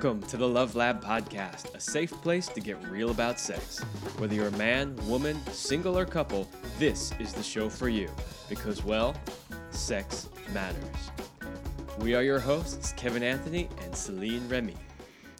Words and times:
Welcome 0.00 0.22
to 0.28 0.36
the 0.36 0.46
Love 0.46 0.76
Lab 0.76 1.02
Podcast, 1.02 1.74
a 1.74 1.80
safe 1.80 2.12
place 2.22 2.46
to 2.46 2.60
get 2.60 2.80
real 2.88 3.10
about 3.10 3.40
sex. 3.40 3.80
Whether 4.18 4.36
you're 4.36 4.46
a 4.46 4.52
man, 4.52 4.94
woman, 5.08 5.44
single, 5.46 5.98
or 5.98 6.06
couple, 6.06 6.48
this 6.78 7.10
is 7.18 7.32
the 7.32 7.42
show 7.42 7.68
for 7.68 7.88
you. 7.88 8.08
Because, 8.48 8.84
well, 8.84 9.16
sex 9.70 10.28
matters. 10.54 11.10
We 11.98 12.14
are 12.14 12.22
your 12.22 12.38
hosts, 12.38 12.92
Kevin 12.92 13.24
Anthony 13.24 13.68
and 13.82 13.92
Celine 13.92 14.48
Remy. 14.48 14.76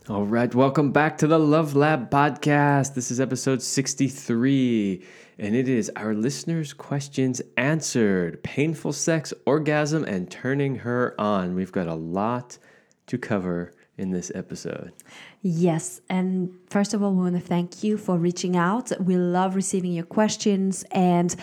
All 0.08 0.26
right, 0.26 0.52
welcome 0.52 0.90
back 0.90 1.16
to 1.18 1.28
the 1.28 1.38
Love 1.38 1.76
Lab 1.76 2.10
Podcast. 2.10 2.94
This 2.94 3.12
is 3.12 3.20
episode 3.20 3.62
63, 3.62 5.04
and 5.38 5.54
it 5.54 5.68
is 5.68 5.88
our 5.94 6.14
listeners' 6.14 6.72
questions 6.72 7.40
answered 7.56 8.42
painful 8.42 8.92
sex, 8.92 9.32
orgasm, 9.46 10.02
and 10.02 10.28
turning 10.28 10.78
her 10.78 11.14
on. 11.16 11.54
We've 11.54 11.70
got 11.70 11.86
a 11.86 11.94
lot 11.94 12.58
to 13.06 13.18
cover 13.18 13.72
in 13.98 14.10
this 14.10 14.32
episode. 14.34 14.92
Yes, 15.42 16.00
and 16.08 16.50
first 16.68 16.94
of 16.94 17.02
all, 17.02 17.12
we 17.12 17.22
want 17.22 17.34
to 17.34 17.40
thank 17.40 17.84
you 17.84 17.96
for 17.96 18.16
reaching 18.16 18.56
out. 18.56 18.90
We 19.00 19.16
love 19.16 19.54
receiving 19.54 19.92
your 19.92 20.04
questions, 20.04 20.84
and 20.90 21.34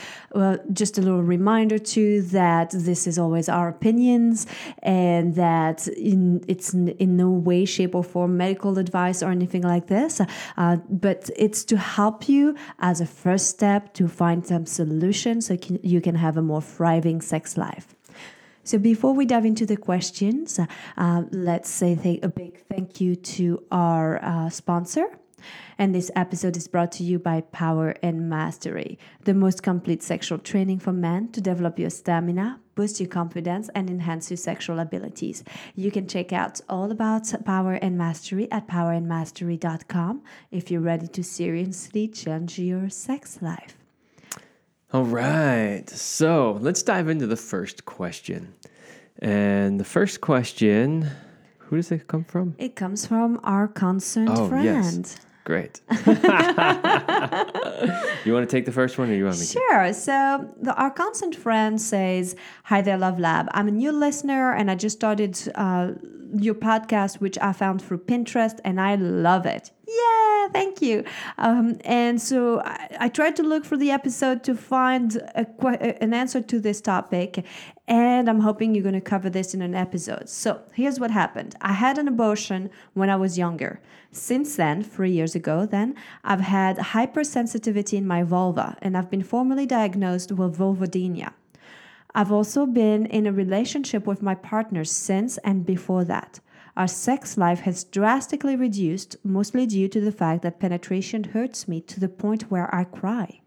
just 0.74 0.98
a 0.98 1.02
little 1.02 1.24
reminder 1.24 1.78
too 1.78 2.22
that 2.24 2.72
this 2.72 3.08
is 3.08 3.18
always 3.18 3.48
our 3.48 3.68
opinions, 3.70 4.48
and 4.84 5.36
that 5.36 5.88
in, 5.88 6.44
it's 6.48 6.74
in 6.74 7.18
no 7.18 7.30
way, 7.30 7.66
shape, 7.66 7.96
or 7.96 8.04
form 8.04 8.38
medical 8.38 8.78
advice 8.80 9.22
or 9.24 9.32
anything 9.32 9.62
like 9.62 9.88
this. 9.88 10.22
Uh, 10.58 10.78
but 10.90 11.30
it's 11.38 11.64
to 11.66 11.78
help 11.78 12.28
you 12.28 12.56
as 12.80 13.02
a 13.02 13.06
first 13.06 13.48
step 13.48 13.94
to 13.94 14.08
find 14.08 14.46
some 14.46 14.66
solutions 14.66 15.48
so 15.48 15.58
can, 15.58 15.80
you 15.84 16.02
can 16.02 16.16
have 16.16 16.38
a 16.38 16.42
more 16.42 16.62
thriving 16.62 17.22
sex 17.22 17.58
life. 17.58 17.96
So 18.66 18.80
before 18.80 19.14
we 19.14 19.26
dive 19.28 19.46
into 19.46 19.66
the 19.68 19.78
questions, 19.78 20.60
uh, 20.98 21.24
let's 21.32 21.70
say 21.70 21.96
th- 21.96 22.20
a 22.24 22.30
big 22.30 22.64
thank 22.68 23.00
you 23.00 23.16
to 23.16 23.64
our 23.72 24.20
uh, 24.24 24.50
sponsor. 24.50 25.06
And 25.78 25.94
this 25.94 26.10
episode 26.16 26.58
is 26.58 26.68
brought 26.68 26.92
to 26.94 27.04
you 27.04 27.20
by 27.20 27.42
Power 27.42 27.94
and 28.02 28.28
Mastery, 28.28 28.98
the 29.24 29.36
most 29.36 29.62
complete 29.62 30.02
sexual 30.02 30.40
training 30.40 30.80
for 30.80 30.92
men 30.94 31.32
to 31.34 31.42
develop 31.42 31.78
your 31.78 31.92
stamina, 31.92 32.60
boost 32.74 33.00
your 33.00 33.10
confidence, 33.10 33.70
and 33.76 33.88
enhance 33.88 34.32
your 34.32 34.38
sexual 34.38 34.80
abilities. 34.80 35.44
You 35.76 35.92
can 35.92 36.08
check 36.08 36.34
out 36.34 36.60
all 36.68 36.92
about 36.92 37.32
Power 37.46 37.74
and 37.74 38.00
Mastery 38.00 38.52
at 38.52 38.68
powerandmastery.com 38.68 40.24
if 40.50 40.72
you're 40.72 40.82
ready 40.82 41.08
to 41.08 41.24
seriously 41.24 42.08
change 42.08 42.58
your 42.58 42.90
sex 42.90 43.40
life. 43.44 43.85
All 44.94 45.04
right. 45.04 45.90
So 45.90 46.58
let's 46.62 46.84
dive 46.84 47.10
into 47.10 47.28
the 47.28 47.36
first 47.36 47.86
question. 47.86 48.54
And 49.20 49.80
the 49.80 49.84
first 49.86 50.22
question, 50.22 51.10
who 51.60 51.76
does 51.78 51.92
it 51.92 52.08
come 52.08 52.24
from? 52.24 52.56
It 52.58 52.76
comes 52.76 53.06
from 53.06 53.40
our 53.44 53.68
concerned 53.68 54.30
Oh, 54.32 54.48
friend. 54.50 54.64
yes. 54.66 55.18
Great. 55.46 55.82
you 58.26 58.34
want 58.34 58.48
to 58.50 58.52
take 58.52 58.66
the 58.66 58.72
first 58.74 58.98
one 58.98 59.10
or 59.12 59.14
you 59.14 59.26
want 59.26 59.36
me 59.40 59.46
to? 59.46 59.52
Sure. 59.52 59.94
So 59.94 60.52
the, 60.60 60.74
our 60.76 60.90
constant 60.90 61.36
friend 61.36 61.80
says, 61.80 62.36
"Hi 62.64 62.82
there, 62.82 62.98
Love 62.98 63.20
Lab. 63.20 63.48
I'm 63.52 63.68
a 63.68 63.72
new 63.72 63.92
listener, 63.92 64.54
and 64.54 64.72
I 64.72 64.76
just 64.76 64.98
started 64.98 65.40
uh, 65.54 65.92
your 66.34 66.56
podcast, 66.56 67.20
which 67.22 67.38
I 67.40 67.54
found 67.54 67.82
through 67.84 68.00
Pinterest, 68.00 68.60
and 68.66 68.82
I 68.82 68.96
love 68.96 69.46
it. 69.46 69.70
Yeah, 69.88 70.48
thank 70.52 70.82
you. 70.82 71.04
Um, 71.38 71.78
and 71.86 72.20
so 72.20 72.60
I, 72.62 72.98
I 73.02 73.10
tried 73.10 73.36
to 73.36 73.44
look 73.44 73.66
for 73.66 73.78
the 73.78 73.92
episode 73.92 74.44
to 74.46 74.56
find 74.56 75.16
a, 75.36 76.04
an 76.04 76.14
answer 76.14 76.42
to 76.42 76.60
this 76.60 76.82
topic, 76.82 77.46
and 77.88 78.28
I'm 78.28 78.40
hoping 78.40 78.74
you're 78.74 78.84
going 78.84 78.96
to 78.96 79.02
cover 79.02 79.30
this 79.30 79.54
in 79.54 79.62
an 79.62 79.76
episode. 79.76 80.28
So 80.28 80.62
here's 80.74 81.00
what 81.00 81.12
happened. 81.12 81.56
I 81.62 81.74
had 81.74 81.98
an 81.98 82.08
abortion 82.08 82.72
when 82.94 83.10
I 83.10 83.16
was 83.16 83.38
younger. 83.38 83.80
Since 84.12 84.56
then, 84.56 84.82
three 84.82 85.12
years 85.12 85.36
ago, 85.36 85.66
then 85.66 85.96
I've 86.24 86.42
had 86.42 86.78
hypersensitivity 86.78 87.98
in 87.98 88.08
my 88.08 88.24
vulva, 88.24 88.78
and 88.82 88.98
I've 88.98 89.12
been 89.12 89.24
formally 89.24 89.66
diagnosed 89.68 90.32
with 90.32 90.58
vulvodynia. 90.58 91.34
I've 92.16 92.32
also 92.32 92.66
been 92.66 93.06
in 93.08 93.28
a 93.28 93.34
relationship 93.34 94.08
with 94.08 94.22
my 94.22 94.36
partner 94.36 94.86
since 94.86 95.38
and 95.40 95.66
before 95.66 96.06
that. 96.06 96.40
Our 96.78 96.88
sex 96.88 97.38
life 97.38 97.62
has 97.62 97.86
drastically 97.86 98.58
reduced, 98.58 99.16
mostly 99.24 99.66
due 99.66 99.88
to 99.88 100.02
the 100.02 100.12
fact 100.12 100.42
that 100.42 100.60
penetration 100.60 101.24
hurts 101.24 101.70
me 101.70 101.80
to 101.82 102.02
the 102.02 102.10
point 102.10 102.52
where 102.52 102.74
I 102.76 102.84
cry. 102.84 103.40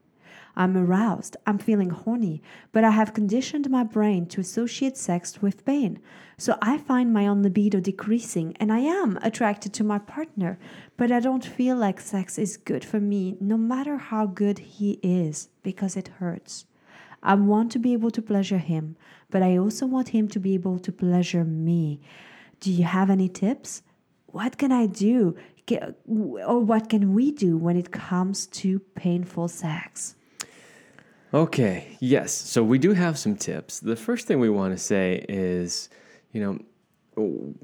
I'm 0.56 0.77
aroused, 0.77 1.37
I'm 1.47 1.59
feeling 1.59 1.91
horny, 1.91 2.43
but 2.72 2.84
I 2.84 2.91
have 2.91 3.15
conditioned 3.15 3.71
my 3.71 3.84
brain 3.84 4.27
to 4.27 4.41
associate 4.41 4.97
sex 4.97 5.41
with 5.41 5.65
pain. 5.65 6.00
So 6.37 6.56
I 6.62 6.78
find 6.78 7.12
my 7.12 7.27
own 7.27 7.43
libido 7.43 7.81
decreasing 7.81 8.56
and 8.59 8.72
I 8.72 8.81
am 8.81 9.19
attracted 9.22 9.72
to 9.75 9.84
my 9.84 9.99
partner, 9.99 10.59
but 10.97 11.12
I 11.12 11.21
don't 11.21 11.45
feel 11.45 11.77
like 11.77 12.00
sex 12.00 12.39
is 12.39 12.56
good 12.56 12.84
for 12.84 12.99
me 12.99 13.37
no 13.41 13.56
matter 13.56 13.99
how 13.99 14.27
good 14.27 14.59
he 14.59 14.99
is 15.03 15.49
because 15.62 15.97
it 15.97 16.09
hurts. 16.19 16.65
I 17.22 17.34
want 17.34 17.71
to 17.72 17.78
be 17.78 17.93
able 17.93 18.10
to 18.12 18.22
pleasure 18.22 18.59
him, 18.59 18.97
but 19.31 19.43
I 19.43 19.56
also 19.59 19.87
want 19.87 20.09
him 20.09 20.28
to 20.28 20.41
be 20.41 20.55
able 20.55 20.78
to 20.78 20.91
pleasure 20.91 21.45
me. 21.45 22.00
Do 22.61 22.73
you 22.73 22.85
have 22.85 23.11
any 23.11 23.29
tips? 23.29 23.83
What 24.27 24.59
can 24.59 24.73
I 24.73 24.87
do? 24.87 25.37
Or 26.07 26.61
what 26.61 26.89
can 26.89 27.15
we 27.15 27.31
do 27.31 27.57
when 27.57 27.77
it 27.77 27.91
comes 27.91 28.47
to 28.47 28.81
painful 28.95 29.49
sex? 29.49 30.17
Okay, 31.35 31.97
yes. 32.01 32.33
So 32.33 32.65
we 32.65 32.79
do 32.79 32.95
have 32.95 33.19
some 33.19 33.37
tips. 33.37 33.81
The 33.81 33.97
first 33.97 34.27
thing 34.27 34.41
we 34.41 34.49
want 34.49 34.73
to 34.75 34.79
say 34.79 35.25
is, 35.29 35.91
you 36.33 36.41
know, 37.17 37.55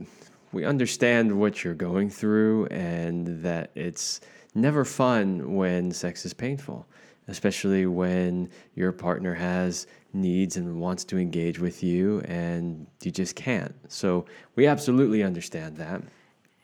we 0.52 0.64
understand 0.64 1.32
what 1.38 1.64
you're 1.64 1.74
going 1.74 2.10
through 2.10 2.66
and 2.66 3.42
that 3.42 3.70
it's 3.74 4.20
never 4.54 4.84
fun 4.84 5.54
when 5.54 5.90
sex 5.92 6.26
is 6.26 6.34
painful, 6.34 6.86
especially 7.28 7.86
when 7.86 8.48
your 8.74 8.92
partner 8.92 9.34
has 9.34 9.86
needs 10.12 10.56
and 10.56 10.80
wants 10.80 11.04
to 11.04 11.18
engage 11.18 11.58
with 11.58 11.82
you 11.82 12.20
and 12.20 12.86
you 13.02 13.10
just 13.10 13.34
can't. 13.34 13.74
So 13.88 14.26
we 14.56 14.66
absolutely 14.66 15.22
understand 15.22 15.76
that. 15.78 16.02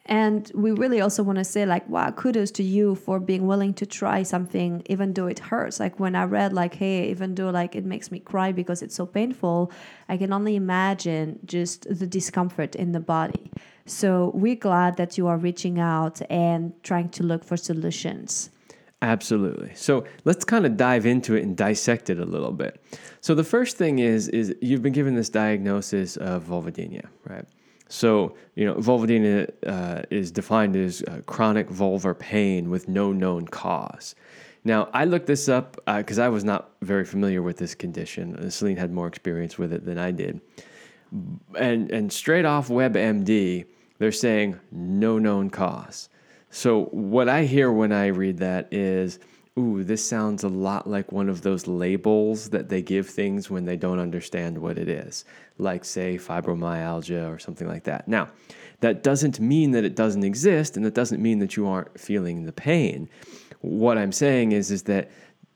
And 0.07 0.51
we 0.55 0.73
really 0.73 1.01
also 1.01 1.23
want 1.23 1.39
to 1.39 1.45
say, 1.45 1.67
like, 1.67 1.89
wow, 1.89 2.11
kudos 2.11 2.51
to 2.53 2.65
you 2.65 2.97
for 2.97 3.21
being 3.21 3.47
willing 3.47 3.75
to 3.75 3.87
try 3.87 4.25
something, 4.25 4.83
even 4.87 5.13
though 5.13 5.29
it 5.29 5.39
hurts. 5.39 5.79
Like, 5.79 6.01
when 6.01 6.17
I 6.17 6.25
read, 6.25 6.53
like, 6.53 6.75
hey, 6.75 7.11
even 7.11 7.37
though, 7.37 7.51
like, 7.51 7.77
it 7.77 7.85
makes 7.85 8.11
me 8.11 8.19
cry 8.19 8.51
because 8.51 8.83
it's 8.83 8.95
so 8.97 9.07
painful, 9.07 9.71
I 10.09 10.17
can 10.17 10.33
only 10.33 10.57
imagine 10.57 11.39
just 11.45 11.87
the 11.89 12.09
discomfort 12.09 12.75
in 12.75 12.91
the 12.91 12.99
body. 12.99 13.53
So, 13.87 14.33
we're 14.35 14.57
glad 14.57 14.97
that 14.97 15.17
you 15.17 15.29
are 15.29 15.37
reaching 15.37 15.79
out 15.79 16.21
and 16.29 16.73
trying 16.83 17.11
to 17.11 17.23
look 17.23 17.45
for 17.45 17.57
solutions. 17.57 18.51
Absolutely. 19.03 19.75
So 19.75 20.05
let's 20.25 20.45
kind 20.45 20.67
of 20.67 20.77
dive 20.77 21.07
into 21.07 21.35
it 21.35 21.43
and 21.43 21.57
dissect 21.57 22.11
it 22.11 22.19
a 22.19 22.25
little 22.25 22.53
bit. 22.53 22.83
So 23.21 23.35
the 23.35 23.45
first 23.45 23.79
thing 23.79 23.99
is 23.99 24.29
is 24.29 24.55
you've 24.61 24.83
been 24.83 24.93
given 24.93 25.15
this 25.15 25.31
diagnosis 25.31 26.17
of 26.19 26.45
vulvodynia, 26.45 27.07
right? 27.25 27.47
So 27.89 28.35
you 28.57 28.67
know 28.67 28.75
vulvodynia 28.75 29.51
uh, 29.67 30.03
is 30.11 30.31
defined 30.31 30.77
as 30.77 31.03
uh, 31.03 31.23
chronic 31.27 31.69
vulvar 31.69 32.19
pain 32.19 32.69
with 32.69 32.89
no 32.89 33.13
known 33.13 33.47
cause. 33.47 34.15
Now 34.65 34.91
I 34.93 35.07
looked 35.07 35.27
this 35.27 35.49
up 35.49 35.81
because 35.87 36.19
I 36.19 36.29
was 36.29 36.45
not 36.45 36.73
very 36.83 37.07
familiar 37.07 37.41
with 37.41 37.57
this 37.57 37.75
condition. 37.75 38.37
Uh, 38.37 38.51
Celine 38.51 38.77
had 38.77 38.93
more 38.93 39.07
experience 39.07 39.57
with 39.57 39.73
it 39.73 39.87
than 39.87 39.97
I 39.97 40.11
did, 40.11 40.43
and 41.59 41.91
and 41.91 42.13
straight 42.13 42.45
off 42.45 42.69
WebMD, 42.69 43.65
they're 43.99 44.13
saying 44.13 44.61
no 44.71 45.19
known 45.19 45.49
cause. 45.49 46.11
So 46.51 46.87
what 46.87 47.29
I 47.29 47.45
hear 47.45 47.71
when 47.73 47.93
I 47.93 48.09
read 48.09 48.39
that 48.39 48.69
is, 48.73 49.19
ooh, 49.59 49.85
this 49.85 50.07
sounds 50.07 50.45
a 50.45 50.49
lot 50.49 50.89
like 50.89 51.13
one 51.13 51.29
of 51.29 51.43
those 51.43 51.67
labels 51.67 52.51
that 52.51 52.69
they 52.69 52.83
give 52.83 53.09
things 53.09 53.51
when 53.51 53.65
they 53.65 53.77
don't 53.77 53.99
understand 53.99 54.59
what 54.59 54.79
it 54.79 54.89
is, 54.89 55.25
like 55.59 55.85
say 55.85 56.19
fibromyalgia 56.19 57.33
or 57.33 57.39
something 57.39 57.69
like 57.69 57.85
that. 57.85 58.09
Now, 58.09 58.29
that 58.81 59.03
doesn't 59.03 59.39
mean 59.41 59.73
that 59.73 59.85
it 59.85 59.95
doesn't 59.95 60.25
exist, 60.25 60.77
and 60.77 60.85
that 60.87 60.95
doesn't 60.95 61.23
mean 61.23 61.39
that 61.41 61.57
you 61.57 61.69
aren't 61.69 62.01
feeling 62.01 62.45
the 62.45 62.53
pain. 62.53 63.09
What 63.61 63.99
I'm 63.99 64.13
saying 64.13 64.53
is, 64.53 64.71
is 64.71 64.85
that 64.85 65.11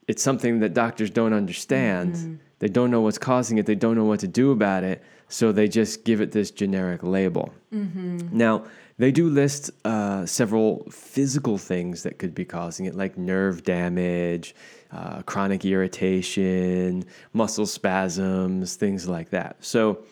it's 0.06 0.22
something 0.22 0.60
that 0.60 0.74
doctors 0.74 1.10
don't 1.10 1.32
understand. 1.32 2.14
Mm-hmm. 2.14 2.34
They 2.58 2.68
don't 2.68 2.90
know 2.90 3.00
what's 3.00 3.18
causing 3.18 3.58
it. 3.58 3.66
They 3.66 3.74
don't 3.74 3.96
know 3.96 4.04
what 4.04 4.20
to 4.20 4.28
do 4.28 4.52
about 4.52 4.84
it. 4.84 5.02
So 5.28 5.52
they 5.52 5.68
just 5.68 6.04
give 6.04 6.20
it 6.20 6.32
this 6.32 6.50
generic 6.50 7.02
label. 7.02 7.52
Mm-hmm. 7.72 8.36
Now, 8.36 8.66
they 8.96 9.10
do 9.10 9.28
list 9.28 9.70
uh, 9.84 10.24
several 10.26 10.86
physical 10.90 11.58
things 11.58 12.02
that 12.04 12.18
could 12.18 12.34
be 12.34 12.44
causing 12.44 12.86
it, 12.86 12.94
like 12.94 13.18
nerve 13.18 13.64
damage, 13.64 14.54
uh, 14.92 15.22
chronic 15.22 15.64
irritation, 15.64 17.04
muscle 17.32 17.66
spasms, 17.66 18.76
things 18.76 19.08
like 19.08 19.30
that. 19.30 19.56
So, 19.60 20.04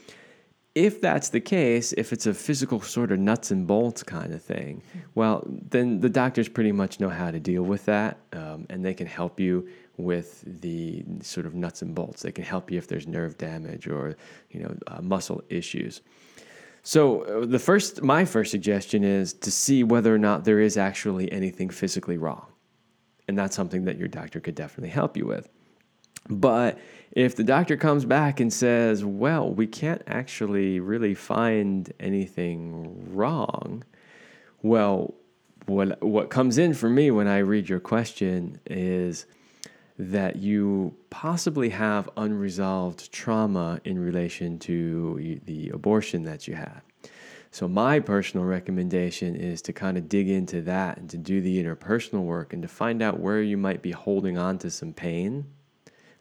if 0.74 1.02
that's 1.02 1.28
the 1.28 1.40
case, 1.40 1.92
if 1.98 2.14
it's 2.14 2.24
a 2.24 2.32
physical 2.32 2.80
sort 2.80 3.12
of 3.12 3.18
nuts 3.18 3.50
and 3.50 3.66
bolts 3.66 4.02
kind 4.02 4.32
of 4.32 4.42
thing, 4.42 4.82
well, 5.14 5.46
then 5.46 6.00
the 6.00 6.08
doctors 6.08 6.48
pretty 6.48 6.72
much 6.72 6.98
know 6.98 7.10
how 7.10 7.30
to 7.30 7.38
deal 7.38 7.62
with 7.62 7.84
that, 7.84 8.16
um, 8.32 8.66
and 8.70 8.82
they 8.82 8.94
can 8.94 9.06
help 9.06 9.38
you 9.38 9.68
with 9.98 10.42
the 10.62 11.04
sort 11.20 11.44
of 11.44 11.54
nuts 11.54 11.82
and 11.82 11.94
bolts. 11.94 12.22
They 12.22 12.32
can 12.32 12.44
help 12.44 12.70
you 12.70 12.78
if 12.78 12.88
there's 12.88 13.06
nerve 13.06 13.36
damage 13.36 13.86
or 13.86 14.16
you 14.50 14.60
know 14.60 14.74
uh, 14.86 15.02
muscle 15.02 15.42
issues. 15.50 16.00
So 16.82 17.22
uh, 17.22 17.46
the 17.46 17.58
first, 17.58 18.02
my 18.02 18.24
first 18.24 18.50
suggestion 18.50 19.04
is 19.04 19.32
to 19.34 19.50
see 19.50 19.84
whether 19.84 20.14
or 20.14 20.18
not 20.18 20.44
there 20.44 20.60
is 20.60 20.76
actually 20.76 21.30
anything 21.30 21.70
physically 21.70 22.18
wrong, 22.18 22.46
and 23.28 23.38
that's 23.38 23.54
something 23.54 23.84
that 23.84 23.98
your 23.98 24.08
doctor 24.08 24.40
could 24.40 24.56
definitely 24.56 24.90
help 24.90 25.16
you 25.16 25.26
with. 25.26 25.48
But 26.28 26.78
if 27.12 27.36
the 27.36 27.44
doctor 27.44 27.76
comes 27.76 28.04
back 28.04 28.40
and 28.40 28.52
says, 28.52 29.04
"Well, 29.04 29.52
we 29.52 29.66
can't 29.66 30.02
actually 30.06 30.80
really 30.80 31.14
find 31.14 31.92
anything 32.00 33.14
wrong," 33.14 33.84
well, 34.62 35.14
what 35.66 36.02
what 36.02 36.30
comes 36.30 36.58
in 36.58 36.74
for 36.74 36.88
me 36.88 37.10
when 37.12 37.28
I 37.28 37.38
read 37.38 37.68
your 37.68 37.80
question 37.80 38.60
is 38.66 39.26
that 39.98 40.36
you 40.36 40.94
possibly 41.10 41.68
have 41.68 42.08
unresolved 42.16 43.12
trauma 43.12 43.80
in 43.84 43.98
relation 43.98 44.58
to 44.58 45.40
the 45.44 45.68
abortion 45.70 46.22
that 46.24 46.48
you 46.48 46.54
had. 46.54 46.80
So, 47.50 47.68
my 47.68 48.00
personal 48.00 48.46
recommendation 48.46 49.36
is 49.36 49.60
to 49.62 49.74
kind 49.74 49.98
of 49.98 50.08
dig 50.08 50.30
into 50.30 50.62
that 50.62 50.96
and 50.96 51.10
to 51.10 51.18
do 51.18 51.42
the 51.42 51.62
interpersonal 51.62 52.22
work 52.22 52.54
and 52.54 52.62
to 52.62 52.68
find 52.68 53.02
out 53.02 53.20
where 53.20 53.42
you 53.42 53.58
might 53.58 53.82
be 53.82 53.90
holding 53.90 54.38
on 54.38 54.56
to 54.58 54.70
some 54.70 54.94
pain, 54.94 55.44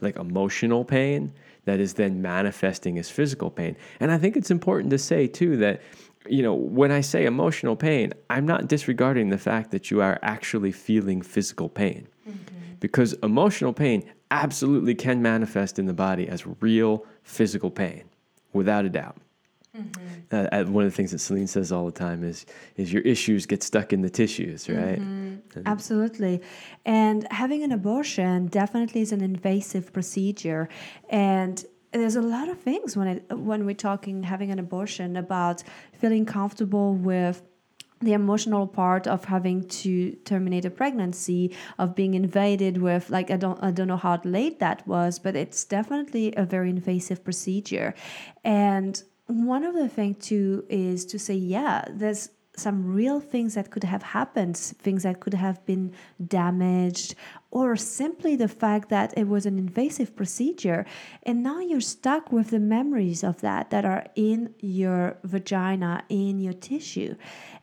like 0.01 0.17
emotional 0.17 0.83
pain, 0.83 1.33
that 1.63 1.79
is 1.79 1.93
then 1.93 2.21
manifesting 2.21 2.99
as 2.99 3.09
physical 3.09 3.49
pain. 3.49 3.77
And 4.01 4.11
I 4.11 4.17
think 4.17 4.35
it's 4.35 4.51
important 4.51 4.89
to 4.91 4.97
say, 4.97 5.27
too, 5.27 5.55
that 5.57 5.81
you 6.27 6.43
know, 6.43 6.53
when 6.53 6.91
I 6.91 7.01
say 7.01 7.25
emotional 7.25 7.75
pain, 7.75 8.13
I'm 8.29 8.45
not 8.45 8.67
disregarding 8.67 9.29
the 9.29 9.39
fact 9.39 9.71
that 9.71 9.89
you 9.89 10.01
are 10.01 10.19
actually 10.21 10.71
feeling 10.71 11.21
physical 11.21 11.69
pain. 11.69 12.07
Mm-hmm 12.29 12.60
because 12.81 13.13
emotional 13.23 13.71
pain 13.71 14.03
absolutely 14.31 14.93
can 14.93 15.21
manifest 15.21 15.79
in 15.79 15.85
the 15.85 15.93
body 15.93 16.27
as 16.27 16.45
real 16.59 17.05
physical 17.23 17.71
pain, 17.71 18.03
without 18.51 18.83
a 18.83 18.89
doubt. 18.89 19.15
Mm-hmm. 19.77 20.35
Uh, 20.51 20.69
one 20.69 20.83
of 20.83 20.91
the 20.91 20.95
things 20.95 21.11
that 21.11 21.19
Celine 21.19 21.47
says 21.47 21.71
all 21.71 21.85
the 21.85 21.93
time 21.93 22.25
is 22.25 22.45
is 22.75 22.91
your 22.91 23.03
issues 23.03 23.45
get 23.45 23.63
stuck 23.63 23.93
in 23.93 24.01
the 24.01 24.09
tissues, 24.09 24.67
right? 24.67 24.99
Mm-hmm. 24.99 25.61
Absolutely, 25.65 26.41
and 26.85 27.25
having 27.31 27.63
an 27.63 27.71
abortion 27.71 28.47
definitely 28.47 28.99
is 28.99 29.13
an 29.13 29.21
invasive 29.21 29.93
procedure, 29.93 30.67
and 31.09 31.63
there's 31.93 32.17
a 32.17 32.21
lot 32.21 32.49
of 32.49 32.59
things 32.59 32.97
when 32.97 33.07
it 33.07 33.37
when 33.37 33.65
we're 33.65 33.73
talking 33.73 34.23
having 34.23 34.51
an 34.51 34.59
abortion 34.59 35.15
about 35.15 35.63
feeling 35.93 36.25
comfortable 36.25 36.93
with 36.93 37.41
the 38.01 38.13
emotional 38.13 38.67
part 38.67 39.07
of 39.07 39.25
having 39.25 39.67
to 39.67 40.13
terminate 40.25 40.65
a 40.65 40.69
pregnancy 40.69 41.55
of 41.77 41.95
being 41.95 42.13
invaded 42.13 42.77
with 42.77 43.09
like 43.09 43.29
i 43.31 43.37
don't 43.37 43.61
i 43.63 43.71
don't 43.71 43.87
know 43.87 43.97
how 43.97 44.19
late 44.23 44.59
that 44.59 44.85
was 44.87 45.19
but 45.19 45.35
it's 45.35 45.63
definitely 45.65 46.33
a 46.35 46.45
very 46.45 46.69
invasive 46.69 47.23
procedure. 47.23 47.93
And 48.43 49.01
one 49.27 49.63
of 49.63 49.73
the 49.75 49.87
things 49.87 50.25
too 50.25 50.65
is 50.69 51.05
to 51.05 51.19
say 51.19 51.35
yeah 51.35 51.85
there's 51.89 52.29
some 52.55 52.93
real 52.93 53.19
things 53.19 53.55
that 53.55 53.71
could 53.71 53.83
have 53.83 54.03
happened, 54.03 54.57
things 54.57 55.03
that 55.03 55.19
could 55.19 55.33
have 55.33 55.65
been 55.65 55.93
damaged, 56.27 57.15
or 57.49 57.75
simply 57.75 58.35
the 58.35 58.47
fact 58.47 58.89
that 58.89 59.13
it 59.17 59.27
was 59.27 59.45
an 59.45 59.57
invasive 59.57 60.15
procedure. 60.15 60.85
And 61.23 61.43
now 61.43 61.59
you're 61.59 61.81
stuck 61.81 62.31
with 62.31 62.49
the 62.49 62.59
memories 62.59 63.23
of 63.23 63.41
that 63.41 63.69
that 63.69 63.85
are 63.85 64.05
in 64.15 64.53
your 64.59 65.17
vagina, 65.23 66.03
in 66.09 66.39
your 66.39 66.53
tissue. 66.53 67.15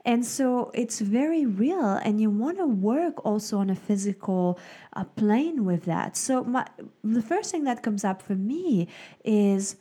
And 0.05 0.25
so 0.25 0.70
it's 0.75 1.00
very 1.00 1.44
real, 1.44 1.93
and 2.02 2.20
you 2.20 2.31
want 2.31 2.56
to 2.58 2.67
work 2.67 3.25
also 3.26 3.58
on 3.58 3.69
a 3.69 3.75
physical 3.75 4.58
uh, 4.94 5.05
plane 5.05 5.67
with 5.67 5.85
that. 5.85 6.17
So, 6.17 6.44
my, 6.44 6.67
the 7.05 7.20
first 7.20 7.50
thing 7.50 7.64
that 7.64 7.82
comes 7.82 8.05
up 8.05 8.23
for 8.23 8.35
me 8.35 8.88
is 9.23 9.76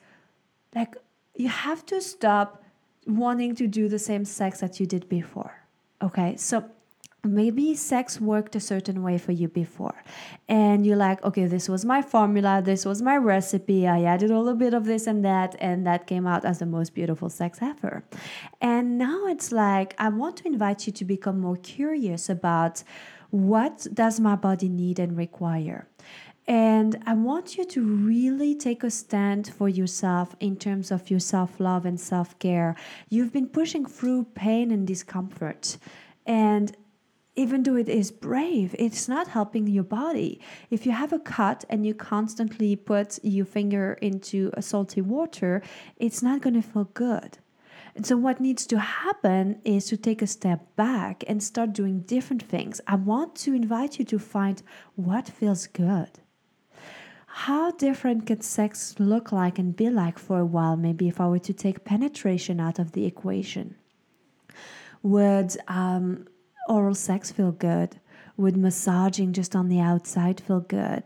like, 0.75 0.97
you 1.35 1.47
have 1.47 1.85
to 1.85 2.01
stop 2.01 2.63
wanting 3.07 3.55
to 3.55 3.67
do 3.67 3.87
the 3.87 3.99
same 3.99 4.25
sex 4.25 4.59
that 4.59 4.79
you 4.79 4.85
did 4.85 5.07
before. 5.09 5.63
Okay, 6.01 6.35
so 6.35 6.65
maybe 7.23 7.75
sex 7.75 8.21
worked 8.21 8.55
a 8.55 8.59
certain 8.59 9.03
way 9.03 9.17
for 9.17 9.31
you 9.31 9.47
before. 9.47 10.03
And 10.47 10.85
you're 10.85 10.97
like 10.97 11.23
okay 11.23 11.45
this 11.45 11.67
was 11.67 11.83
my 11.83 12.01
formula 12.01 12.61
this 12.63 12.85
was 12.85 13.01
my 13.01 13.17
recipe 13.17 13.87
i 13.87 14.03
added 14.03 14.31
a 14.31 14.37
little 14.39 14.55
bit 14.55 14.73
of 14.73 14.85
this 14.85 15.07
and 15.07 15.25
that 15.25 15.55
and 15.59 15.85
that 15.85 16.07
came 16.07 16.25
out 16.25 16.45
as 16.45 16.59
the 16.59 16.65
most 16.65 16.93
beautiful 16.93 17.29
sex 17.29 17.59
ever. 17.61 18.03
And 18.61 18.97
now 18.97 19.25
it's 19.27 19.51
like 19.51 19.95
i 19.97 20.09
want 20.09 20.37
to 20.37 20.47
invite 20.47 20.87
you 20.87 20.93
to 20.93 21.05
become 21.05 21.39
more 21.39 21.57
curious 21.57 22.29
about 22.29 22.83
what 23.29 23.85
does 23.93 24.19
my 24.19 24.35
body 24.35 24.69
need 24.69 24.99
and 24.99 25.17
require 25.17 25.87
and 26.47 27.03
I 27.05 27.13
want 27.13 27.57
you 27.57 27.65
to 27.65 27.83
really 27.83 28.55
take 28.55 28.81
a 28.83 28.89
stand 28.89 29.53
for 29.53 29.67
yourself 29.67 30.33
in 30.39 30.55
terms 30.55 30.91
of 30.91 31.09
your 31.09 31.19
self 31.19 31.59
love 31.59 31.85
and 31.85 31.99
self 31.99 32.39
care. 32.39 32.75
You've 33.09 33.33
been 33.33 33.47
pushing 33.47 33.85
through 33.85 34.27
pain 34.33 34.71
and 34.71 34.87
discomfort. 34.87 35.77
And 36.25 36.75
even 37.35 37.63
though 37.63 37.75
it 37.75 37.89
is 37.89 38.11
brave, 38.11 38.75
it's 38.79 39.09
not 39.09 39.27
helping 39.27 39.67
your 39.67 39.83
body. 39.83 40.39
If 40.71 40.85
you 40.85 40.93
have 40.93 41.11
a 41.11 41.19
cut 41.19 41.65
and 41.69 41.85
you 41.85 41.93
constantly 41.93 42.75
put 42.75 43.19
your 43.23 43.45
finger 43.45 43.97
into 44.01 44.49
a 44.53 44.61
salty 44.61 45.01
water, 45.01 45.61
it's 45.97 46.23
not 46.23 46.41
going 46.41 46.55
to 46.55 46.61
feel 46.61 46.85
good. 46.93 47.39
And 47.93 48.05
so, 48.05 48.15
what 48.15 48.39
needs 48.39 48.65
to 48.67 48.79
happen 48.79 49.59
is 49.65 49.87
to 49.87 49.97
take 49.97 50.21
a 50.21 50.27
step 50.27 50.77
back 50.77 51.25
and 51.27 51.43
start 51.43 51.73
doing 51.73 52.01
different 52.01 52.43
things. 52.43 52.79
I 52.87 52.95
want 52.95 53.35
to 53.37 53.53
invite 53.53 53.99
you 53.99 54.05
to 54.05 54.19
find 54.19 54.63
what 54.95 55.27
feels 55.27 55.67
good 55.67 56.21
how 57.27 57.71
different 57.71 58.25
could 58.25 58.43
sex 58.43 58.95
look 58.97 59.31
like 59.31 59.59
and 59.59 59.75
be 59.75 59.89
like 59.89 60.17
for 60.17 60.39
a 60.39 60.45
while, 60.45 60.75
maybe 60.75 61.07
if 61.07 61.21
I 61.21 61.27
were 61.27 61.39
to 61.39 61.53
take 61.53 61.85
penetration 61.85 62.59
out 62.59 62.79
of 62.79 62.93
the 62.93 63.05
equation? 63.05 63.75
Would 65.03 65.55
um, 65.67 66.27
oral 66.67 66.95
sex 66.95 67.31
feel 67.31 67.51
good? 67.51 67.99
Would 68.37 68.57
massaging 68.57 69.33
just 69.33 69.55
on 69.55 69.67
the 69.67 69.79
outside 69.79 70.39
feel 70.39 70.61
good? 70.61 71.03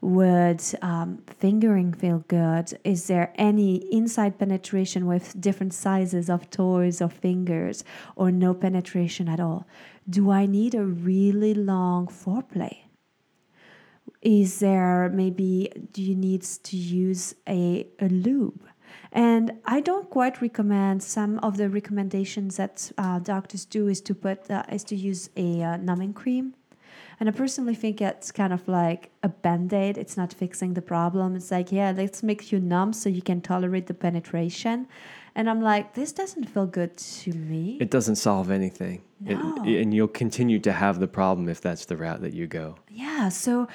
Would 0.00 0.62
um, 0.82 1.22
fingering 1.26 1.94
feel 1.94 2.24
good? 2.28 2.78
Is 2.84 3.06
there 3.06 3.32
any 3.36 3.76
inside 3.90 4.38
penetration 4.38 5.06
with 5.06 5.40
different 5.40 5.72
sizes 5.72 6.28
of 6.28 6.50
toys 6.50 7.00
or 7.00 7.08
fingers, 7.08 7.84
or 8.14 8.30
no 8.30 8.52
penetration 8.54 9.28
at 9.28 9.40
all? 9.40 9.66
Do 10.08 10.30
I 10.30 10.44
need 10.46 10.74
a 10.74 10.84
really 10.84 11.54
long 11.54 12.06
foreplay? 12.06 12.83
Is 14.24 14.58
there 14.58 15.10
maybe 15.12 15.70
do 15.92 16.02
you 16.02 16.16
need 16.16 16.42
to 16.42 16.76
use 16.76 17.34
a, 17.46 17.86
a 18.00 18.08
lube? 18.08 18.66
And 19.12 19.52
i 19.66 19.80
don't 19.80 20.10
quite 20.10 20.40
recommend 20.40 21.02
some 21.02 21.38
of 21.40 21.56
the 21.56 21.68
recommendations 21.68 22.56
that 22.56 22.90
uh, 22.98 23.18
doctors 23.20 23.64
do 23.64 23.88
is 23.88 24.00
to 24.00 24.14
put 24.14 24.50
uh, 24.50 24.64
is 24.72 24.82
to 24.84 24.96
use 24.96 25.30
a 25.36 25.62
uh, 25.62 25.76
numbing 25.76 26.14
cream. 26.14 26.54
And 27.20 27.28
i 27.28 27.32
personally 27.32 27.74
think 27.74 28.00
it's 28.00 28.32
kind 28.32 28.52
of 28.52 28.66
like 28.66 29.10
a 29.22 29.28
band-aid. 29.28 29.98
It's 29.98 30.16
not 30.16 30.32
fixing 30.32 30.74
the 30.74 30.82
problem. 30.82 31.36
It's 31.36 31.50
like 31.50 31.70
yeah 31.70 31.92
let's 31.94 32.22
make 32.22 32.50
you 32.50 32.60
numb 32.60 32.92
so 32.94 33.08
you 33.08 33.22
can 33.22 33.40
tolerate 33.42 33.86
the 33.86 33.94
penetration. 33.94 34.88
And 35.36 35.50
i'm 35.50 35.60
like 35.60 35.94
this 35.94 36.12
doesn't 36.12 36.46
feel 36.46 36.66
good 36.66 36.96
to 36.96 37.32
me. 37.34 37.76
It 37.78 37.90
doesn't 37.90 38.16
solve 38.16 38.50
anything. 38.50 39.02
No. 39.20 39.62
It, 39.64 39.82
and 39.82 39.92
you'll 39.92 40.08
continue 40.08 40.60
to 40.60 40.72
have 40.72 40.98
the 40.98 41.08
problem 41.08 41.48
if 41.48 41.60
that's 41.60 41.84
the 41.84 41.96
route 41.96 42.22
that 42.22 42.32
you 42.32 42.46
go. 42.46 42.76
Yeah 42.88 43.28
so 43.28 43.68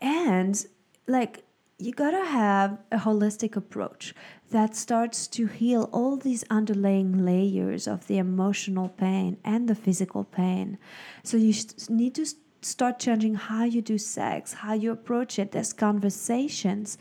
and 0.00 0.66
like, 1.06 1.44
you 1.78 1.92
gotta 1.92 2.24
have 2.24 2.78
a 2.92 2.98
holistic 2.98 3.56
approach 3.56 4.14
that 4.50 4.76
starts 4.76 5.26
to 5.26 5.46
heal 5.46 5.90
all 5.92 6.16
these 6.16 6.44
underlying 6.48 7.24
layers 7.24 7.88
of 7.88 8.06
the 8.06 8.18
emotional 8.18 8.88
pain 8.88 9.36
and 9.44 9.68
the 9.68 9.74
physical 9.74 10.24
pain. 10.24 10.78
So, 11.24 11.36
you 11.36 11.52
need 11.88 12.14
to 12.14 12.26
start 12.62 12.98
changing 12.98 13.34
how 13.34 13.64
you 13.64 13.82
do 13.82 13.98
sex, 13.98 14.52
how 14.54 14.74
you 14.74 14.92
approach 14.92 15.38
it. 15.38 15.52
There's 15.52 15.72
conversations, 15.72 16.96